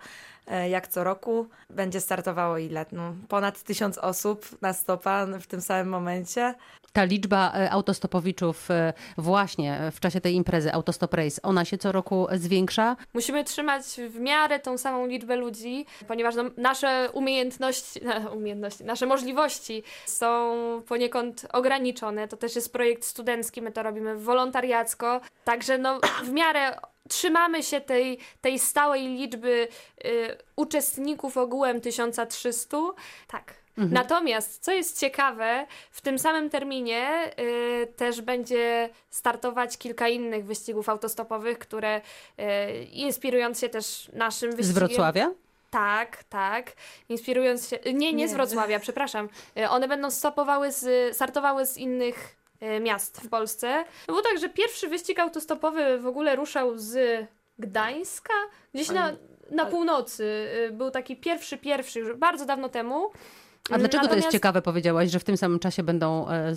jak 0.69 0.87
co 0.87 1.03
roku, 1.03 1.47
będzie 1.69 2.01
startowało 2.01 2.57
ile? 2.57 2.85
No, 2.91 3.13
ponad 3.27 3.63
tysiąc 3.63 3.97
osób 3.97 4.61
na 4.61 4.73
stopa 4.73 5.25
w 5.25 5.47
tym 5.47 5.61
samym 5.61 5.89
momencie. 5.89 6.55
Ta 6.95 7.03
liczba 7.03 7.53
e, 7.55 7.71
autostopowiczów 7.71 8.71
e, 8.71 8.93
właśnie 9.17 9.91
w 9.91 9.99
czasie 9.99 10.21
tej 10.21 10.33
imprezy 10.35 10.73
Autostop 10.73 11.13
Race, 11.13 11.41
ona 11.41 11.65
się 11.65 11.77
co 11.77 11.91
roku 11.91 12.27
zwiększa. 12.31 12.95
Musimy 13.13 13.43
trzymać 13.43 13.83
w 14.09 14.19
miarę 14.19 14.59
tą 14.59 14.77
samą 14.77 15.07
liczbę 15.07 15.35
ludzi, 15.35 15.85
ponieważ 16.07 16.35
no, 16.35 16.43
nasze 16.57 17.09
umiejętności, 17.13 17.99
umiejętności, 18.37 18.83
nasze 18.83 19.05
możliwości 19.05 19.83
są 20.05 20.55
poniekąd 20.87 21.47
ograniczone. 21.53 22.27
To 22.27 22.37
też 22.37 22.55
jest 22.55 22.73
projekt 22.73 23.05
studencki, 23.05 23.61
my 23.61 23.71
to 23.71 23.83
robimy 23.83 24.15
wolontariacko, 24.17 25.21
także 25.43 25.77
no, 25.77 25.99
w 26.23 26.29
miarę 26.29 26.77
trzymamy 27.09 27.63
się 27.63 27.81
tej, 27.81 28.19
tej 28.41 28.59
stałej 28.59 29.07
liczby 29.07 29.67
y, 30.05 30.37
uczestników 30.55 31.37
ogółem 31.37 31.81
1300. 31.81 32.77
Tak. 33.27 33.53
Natomiast, 33.77 34.63
co 34.63 34.71
jest 34.71 34.99
ciekawe, 34.99 35.65
w 35.91 36.01
tym 36.01 36.19
samym 36.19 36.49
terminie 36.49 37.31
y, 37.39 37.87
też 37.95 38.21
będzie 38.21 38.89
startować 39.09 39.77
kilka 39.77 40.07
innych 40.07 40.45
wyścigów 40.45 40.89
autostopowych, 40.89 41.59
które 41.59 42.01
y, 42.39 42.43
inspirując 42.83 43.59
się 43.59 43.69
też 43.69 44.09
naszym 44.13 44.51
Z 44.51 44.55
wyścigiem. 44.55 44.79
Wrocławia? 44.87 45.31
Tak, 45.69 46.23
tak. 46.23 46.71
Inspirując 47.09 47.69
się. 47.69 47.79
Nie, 47.85 47.93
nie, 47.93 48.13
Nie. 48.13 48.27
z 48.29 48.33
Wrocławia, 48.33 48.79
przepraszam. 48.79 49.29
E, 49.57 49.69
One 49.69 49.87
będą 49.87 50.11
stopowały 50.11 50.71
z, 50.71 51.15
startowały 51.15 51.65
z 51.65 51.77
innych 51.77 52.35
miast 52.81 53.21
w 53.21 53.29
Polsce. 53.29 53.85
No 54.07 54.13
bo 54.13 54.21
tak, 54.21 54.39
że 54.39 54.49
pierwszy 54.49 54.87
wyścig 54.87 55.19
autostopowy 55.19 55.99
w 55.99 56.07
ogóle 56.07 56.35
ruszał 56.35 56.77
z 56.77 57.25
Gdańska, 57.59 58.33
gdzieś 58.73 58.89
na, 58.89 59.11
na 59.51 59.65
północy. 59.65 60.49
E, 60.67 60.71
Był 60.71 60.91
taki 60.91 61.15
pierwszy, 61.17 61.57
pierwszy, 61.57 61.99
już 61.99 62.13
bardzo 62.17 62.45
dawno 62.45 62.69
temu. 62.69 63.09
A 63.71 63.77
dlaczego 63.77 63.89
to 63.89 63.95
jest 63.97 64.25
Natomiast- 64.25 64.31
ciekawe, 64.31 64.61
powiedziałaś, 64.61 65.09
że 65.09 65.19
w 65.19 65.23
tym 65.23 65.37
samym 65.37 65.59
czasie 65.59 65.83
będą 65.83 66.27
e, 66.29 66.53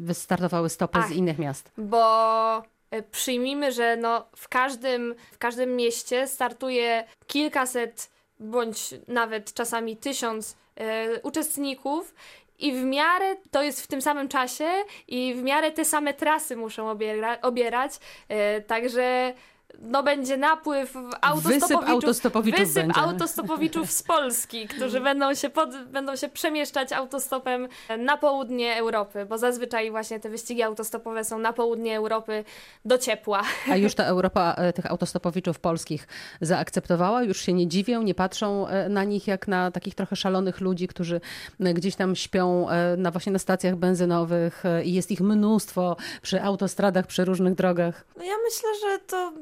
wystartowały 0.00 0.68
stopy 0.68 0.98
Ach. 0.98 1.08
z 1.08 1.10
innych 1.10 1.38
miast? 1.38 1.72
bo 1.78 2.62
e, 2.90 3.02
przyjmijmy, 3.02 3.72
że 3.72 3.96
no 3.96 4.26
w, 4.36 4.48
każdym, 4.48 5.14
w 5.32 5.38
każdym 5.38 5.76
mieście 5.76 6.26
startuje 6.26 7.04
kilkaset 7.26 8.10
bądź 8.40 8.94
nawet 9.08 9.54
czasami 9.54 9.96
tysiąc 9.96 10.56
e, 10.76 11.20
uczestników. 11.20 12.14
I 12.62 12.72
w 12.72 12.84
miarę 12.84 13.36
to 13.50 13.62
jest 13.62 13.82
w 13.82 13.86
tym 13.86 14.02
samym 14.02 14.28
czasie, 14.28 14.68
i 15.08 15.34
w 15.34 15.42
miarę 15.42 15.70
te 15.70 15.84
same 15.84 16.14
trasy 16.14 16.56
muszą 16.56 16.90
obiera, 16.90 17.40
obierać. 17.40 17.92
E, 18.28 18.60
także 18.60 19.34
no 19.80 20.02
będzie 20.02 20.36
napływ 20.36 20.96
autostopowiczów, 21.20 21.68
Wysyp 21.68 21.88
autostopowiczów 21.88 22.60
wysyp 22.60 22.74
będzie. 22.86 23.00
autostopowiczów 23.00 23.90
z 23.90 24.02
Polski, 24.02 24.68
którzy 24.76 25.00
będą 25.00 25.34
się, 25.34 25.50
pod, 25.50 25.84
będą 25.84 26.16
się 26.16 26.28
przemieszczać 26.28 26.92
autostopem 26.92 27.68
na 27.98 28.16
południe 28.16 28.76
Europy, 28.76 29.26
bo 29.28 29.38
zazwyczaj 29.38 29.90
właśnie 29.90 30.20
te 30.20 30.30
wyścigi 30.30 30.62
autostopowe 30.62 31.24
są 31.24 31.38
na 31.38 31.52
południe 31.52 31.96
Europy 31.96 32.44
do 32.84 32.98
ciepła. 32.98 33.42
A 33.70 33.76
już 33.76 33.94
ta 34.02 34.04
Europa 34.04 34.54
e, 34.58 34.72
tych 34.72 34.86
autostopowiczów 34.86 35.60
polskich 35.60 36.08
zaakceptowała? 36.40 37.22
Już 37.22 37.40
się 37.40 37.52
nie 37.52 37.66
dziwią, 37.66 38.02
nie 38.02 38.14
patrzą 38.14 38.68
e, 38.68 38.88
na 38.88 39.04
nich 39.04 39.26
jak 39.26 39.48
na 39.48 39.70
takich 39.70 39.94
trochę 39.94 40.16
szalonych 40.16 40.60
ludzi, 40.60 40.88
którzy 40.88 41.20
e, 41.60 41.74
gdzieś 41.74 41.96
tam 41.96 42.16
śpią 42.16 42.66
na 42.96 43.10
właśnie 43.10 43.32
na 43.32 43.38
stacjach 43.38 43.76
benzynowych 43.76 44.62
i 44.84 44.92
jest 44.92 45.10
ich 45.10 45.20
mnóstwo 45.20 45.96
przy 46.22 46.42
autostradach, 46.42 47.06
przy 47.06 47.24
różnych 47.24 47.54
drogach. 47.54 48.04
No 48.16 48.24
ja 48.24 48.34
myślę, 48.44 48.68
że 48.80 48.98
to 48.98 49.32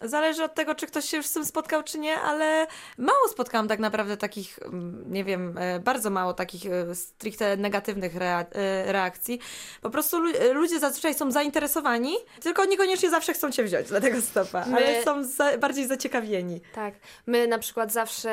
zależy 0.00 0.44
od 0.44 0.54
tego, 0.54 0.74
czy 0.74 0.86
ktoś 0.86 1.04
się 1.04 1.16
już 1.16 1.26
z 1.26 1.32
tym 1.32 1.44
spotkał, 1.44 1.82
czy 1.82 1.98
nie, 1.98 2.20
ale 2.20 2.66
mało 2.98 3.28
spotkałam 3.28 3.68
tak 3.68 3.78
naprawdę 3.78 4.16
takich, 4.16 4.58
mm, 4.62 5.04
nie 5.12 5.24
wiem, 5.24 5.58
e, 5.58 5.80
bardzo 5.80 6.10
mało 6.10 6.34
takich 6.34 6.66
e, 6.66 6.94
stricte 6.94 7.56
negatywnych 7.56 8.12
e, 8.16 8.46
reakcji. 8.92 9.40
Po 9.82 9.90
prostu 9.90 10.18
lu- 10.18 10.32
ludzie 10.52 10.78
zazwyczaj 10.78 11.14
są 11.14 11.30
zainteresowani, 11.30 12.16
tylko 12.40 12.64
niekoniecznie 12.64 13.10
zawsze 13.10 13.32
chcą 13.32 13.50
cię 13.50 13.64
wziąć 13.64 13.88
dla 13.88 14.00
tego 14.00 14.20
stopa, 14.20 14.64
My- 14.66 14.76
ale 14.76 15.02
są 15.02 15.24
za, 15.24 15.58
bardziej 15.58 15.86
zaciekawieni. 15.86 16.60
Tak. 16.74 16.94
My 17.26 17.46
na 17.46 17.58
przykład 17.58 17.92
zawsze, 17.92 18.30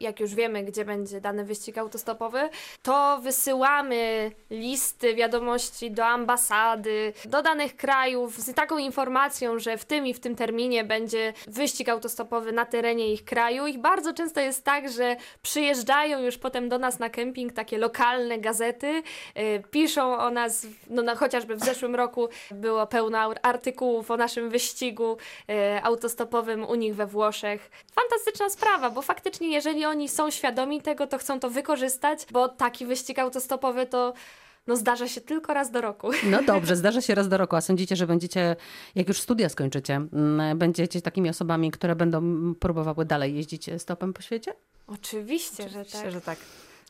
jak 0.00 0.20
już 0.20 0.34
wiemy, 0.34 0.64
gdzie 0.64 0.84
będzie 0.84 1.20
dany 1.20 1.44
wyścig 1.44 1.78
autostopowy, 1.78 2.48
to 2.82 3.18
wysyłamy 3.22 4.30
listy 4.50 5.14
wiadomości 5.14 5.90
do 5.90 6.04
ambasady, 6.06 7.12
do 7.24 7.42
danych 7.42 7.76
krajów 7.76 8.38
z 8.38 8.54
taką 8.54 8.78
informacją, 8.78 9.58
że 9.58 9.78
w 9.78 9.84
tym 9.84 10.06
i 10.06 10.14
w 10.14 10.20
tym 10.20 10.36
terminie 10.36 10.81
będzie 10.84 11.32
wyścig 11.46 11.88
autostopowy 11.88 12.52
na 12.52 12.66
terenie 12.66 13.12
ich 13.12 13.24
kraju. 13.24 13.66
I 13.66 13.78
bardzo 13.78 14.12
często 14.12 14.40
jest 14.40 14.64
tak, 14.64 14.90
że 14.90 15.16
przyjeżdżają 15.42 16.18
już 16.18 16.38
potem 16.38 16.68
do 16.68 16.78
nas 16.78 16.98
na 16.98 17.10
kemping 17.10 17.52
takie 17.52 17.78
lokalne 17.78 18.38
gazety, 18.38 19.02
y, 19.38 19.62
piszą 19.70 20.18
o 20.18 20.30
nas, 20.30 20.66
no, 20.90 21.02
no 21.02 21.16
chociażby 21.16 21.56
w 21.56 21.64
zeszłym 21.64 21.94
roku 21.94 22.28
było 22.50 22.86
pełno 22.86 23.18
ar- 23.18 23.38
artykułów 23.42 24.10
o 24.10 24.16
naszym 24.16 24.50
wyścigu 24.50 25.16
y, 25.50 25.82
autostopowym 25.82 26.64
u 26.64 26.74
nich 26.74 26.96
we 26.96 27.06
Włoszech. 27.06 27.70
Fantastyczna 27.94 28.50
sprawa, 28.50 28.90
bo 28.90 29.02
faktycznie 29.02 29.48
jeżeli 29.48 29.84
oni 29.84 30.08
są 30.08 30.30
świadomi 30.30 30.82
tego, 30.82 31.06
to 31.06 31.18
chcą 31.18 31.40
to 31.40 31.50
wykorzystać, 31.50 32.26
bo 32.30 32.48
taki 32.48 32.86
wyścig 32.86 33.18
autostopowy 33.18 33.86
to 33.86 34.12
no, 34.66 34.76
zdarza 34.76 35.08
się 35.08 35.20
tylko 35.20 35.54
raz 35.54 35.70
do 35.70 35.80
roku. 35.80 36.10
No 36.30 36.42
dobrze, 36.42 36.76
zdarza 36.76 37.00
się 37.00 37.14
raz 37.14 37.28
do 37.28 37.36
roku. 37.36 37.56
A 37.56 37.60
sądzicie, 37.60 37.96
że 37.96 38.06
będziecie, 38.06 38.56
jak 38.94 39.08
już 39.08 39.20
studia 39.20 39.48
skończycie, 39.48 39.94
mm, 39.94 40.58
będziecie 40.58 41.02
takimi 41.02 41.28
osobami, 41.28 41.70
które 41.70 41.96
będą 41.96 42.54
próbowały 42.54 43.04
dalej 43.04 43.34
jeździć 43.34 43.70
stopem 43.78 44.12
po 44.12 44.22
świecie? 44.22 44.54
Oczywiście, 44.86 45.68
że 45.68 45.78
Myślę, 45.78 46.02
tak. 46.02 46.12
że 46.12 46.20
tak. 46.20 46.38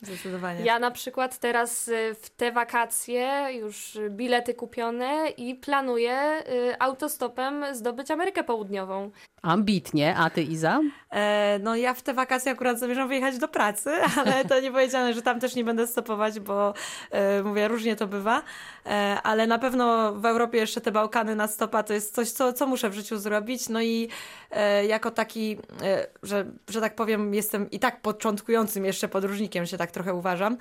Zdecydowanie. 0.02 0.64
Ja 0.64 0.78
na 0.78 0.90
przykład 0.90 1.38
teraz 1.38 1.88
y, 1.88 2.14
w 2.22 2.30
te 2.30 2.52
wakacje 2.52 3.48
już 3.52 3.98
bilety 4.10 4.54
kupione 4.54 5.28
i 5.36 5.54
planuję 5.54 6.42
y, 6.48 6.78
autostopem 6.78 7.64
zdobyć 7.74 8.10
Amerykę 8.10 8.44
Południową. 8.44 9.10
Ambitnie. 9.42 10.16
A 10.16 10.30
ty, 10.30 10.42
Iza? 10.42 10.80
E, 11.10 11.58
no 11.62 11.76
ja 11.76 11.94
w 11.94 12.02
te 12.02 12.14
wakacje 12.14 12.52
akurat 12.52 12.78
zamierzam 12.78 13.08
wyjechać 13.08 13.38
do 13.38 13.48
pracy, 13.48 13.90
ale 14.24 14.44
to 14.44 14.60
nie 14.60 14.70
powiedziane, 14.70 15.14
że 15.14 15.22
tam 15.22 15.40
też 15.40 15.54
nie 15.54 15.64
będę 15.64 15.86
stopować, 15.86 16.40
bo 16.40 16.74
e, 17.10 17.42
mówię, 17.42 17.68
różnie 17.68 17.96
to 17.96 18.06
bywa. 18.06 18.42
E, 18.86 19.18
ale 19.22 19.46
na 19.46 19.58
pewno 19.58 20.14
w 20.14 20.26
Europie 20.26 20.58
jeszcze 20.58 20.80
te 20.80 20.92
Bałkany 20.92 21.36
na 21.36 21.48
stopa 21.48 21.82
to 21.82 21.92
jest 21.92 22.14
coś, 22.14 22.30
co, 22.30 22.52
co 22.52 22.66
muszę 22.66 22.90
w 22.90 22.94
życiu 22.94 23.18
zrobić. 23.18 23.68
No 23.68 23.82
i 23.82 24.08
e, 24.50 24.86
jako 24.86 25.10
taki, 25.10 25.58
e, 25.82 26.06
że, 26.22 26.46
że 26.68 26.80
tak 26.80 26.94
powiem, 26.94 27.34
jestem 27.34 27.70
i 27.70 27.78
tak 27.78 28.02
początkującym 28.02 28.84
jeszcze 28.84 29.08
podróżnikiem, 29.08 29.66
się 29.66 29.78
tak 29.78 29.90
trochę 29.90 30.14
uważam, 30.14 30.56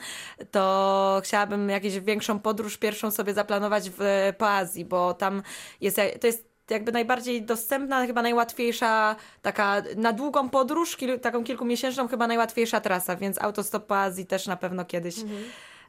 to 0.52 1.22
chciałabym 1.24 1.70
jakąś 1.70 2.00
większą 2.00 2.40
podróż 2.40 2.78
pierwszą 2.78 3.12
sobie 3.12 3.34
zaplanować 3.34 3.90
w, 3.90 4.34
po 4.38 4.50
Azji, 4.50 4.86
bo 4.86 5.14
tam 5.14 5.44
jest, 5.82 6.02
to 6.22 6.28
jest 6.28 6.51
jakby 6.72 6.92
najbardziej 6.92 7.42
dostępna, 7.42 8.06
chyba 8.06 8.22
najłatwiejsza 8.22 9.16
taka 9.42 9.82
na 9.96 10.14
długą 10.14 10.50
podróż, 10.50 10.98
kil, 10.98 11.20
taką 11.20 11.44
kilkumiesięczną, 11.44 12.08
chyba 12.08 12.28
najłatwiejsza 12.28 12.82
trasa, 12.82 13.16
więc 13.16 13.42
autostop 13.42 13.86
po 13.86 13.98
Azji 14.00 14.26
też 14.26 14.48
na 14.48 14.58
pewno 14.58 14.86
kiedyś. 14.86 15.16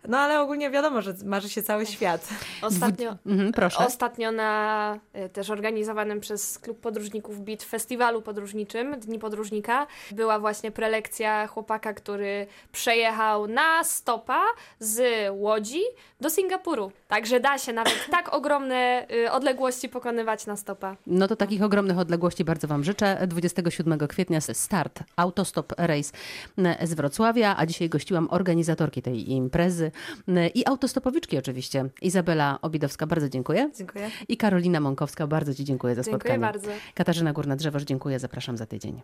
No 0.09 0.19
ale 0.19 0.41
ogólnie 0.41 0.71
wiadomo, 0.71 1.03
że 1.03 1.15
marzy 1.25 1.49
się 1.49 1.63
cały 1.63 1.87
świat. 1.87 2.29
Ostatnio, 2.63 3.17
Mhm, 3.27 3.53
proszę. 3.53 3.87
Ostatnio 3.87 4.33
na 4.33 4.99
y, 5.27 5.29
też 5.29 5.51
organizowanym 5.51 6.21
przez 6.21 6.59
Klub 6.59 6.81
Podróżników 6.81 7.41
BIT 7.41 7.63
festiwalu 7.63 8.23
podróżniczym 8.23 9.01
Dni 9.01 9.19
Podróżnika 9.19 9.87
była 10.11 10.39
właśnie 10.39 10.71
prelekcja 10.71 11.47
chłopaka, 11.47 11.95
który 11.95 12.47
przejechał 12.73 13.47
na 13.47 13.85
stopa 13.85 14.43
z 14.79 15.03
Łodzi 15.31 15.81
do 16.21 16.31
Singapuru. 16.31 16.93
Także 17.09 17.41
da 17.41 17.59
się 17.59 17.73
nawet 17.73 18.07
tak 18.11 18.35
ogromne 18.35 19.07
y, 19.13 19.31
odległości 19.31 19.89
pokonywać 19.89 20.47
na 20.47 20.57
stopa. 20.57 20.97
No 21.07 21.29
to 21.29 21.37
takich 21.37 21.63
ogromnych 21.63 21.99
odległości 21.99 22.45
bardzo 22.45 22.69
Wam 22.69 22.85
życzę. 22.85 23.27
27 23.27 23.99
kwietnia 24.09 24.41
start 24.41 24.99
Autostop 25.17 25.73
Race 25.79 26.13
z 26.83 26.95
Wrocławia, 26.95 27.55
a 27.59 27.67
dzisiaj 27.67 27.89
gościłam 27.89 28.29
organizatorki 28.31 29.03
tej 29.03 29.31
imprezy 29.31 29.92
i 30.55 30.67
autostopowiczki 30.67 31.39
oczywiście. 31.39 31.89
Izabela 32.03 32.59
Obidowska, 32.63 33.07
bardzo 33.07 33.29
dziękuję. 33.29 33.71
Dziękuję. 33.79 34.11
I 34.29 34.37
Karolina 34.37 34.81
Mąkowska, 34.81 35.27
bardzo 35.27 35.55
Ci 35.55 35.65
dziękuję 35.65 35.95
za 35.95 36.03
Dziękuję 36.03 36.19
spotkanie. 36.21 36.39
bardzo. 36.39 36.71
Katarzyna 36.95 37.33
Górna-Drzewoż, 37.33 37.83
dziękuję, 37.85 38.19
zapraszam 38.19 38.57
za 38.57 38.67
tydzień. 38.67 39.03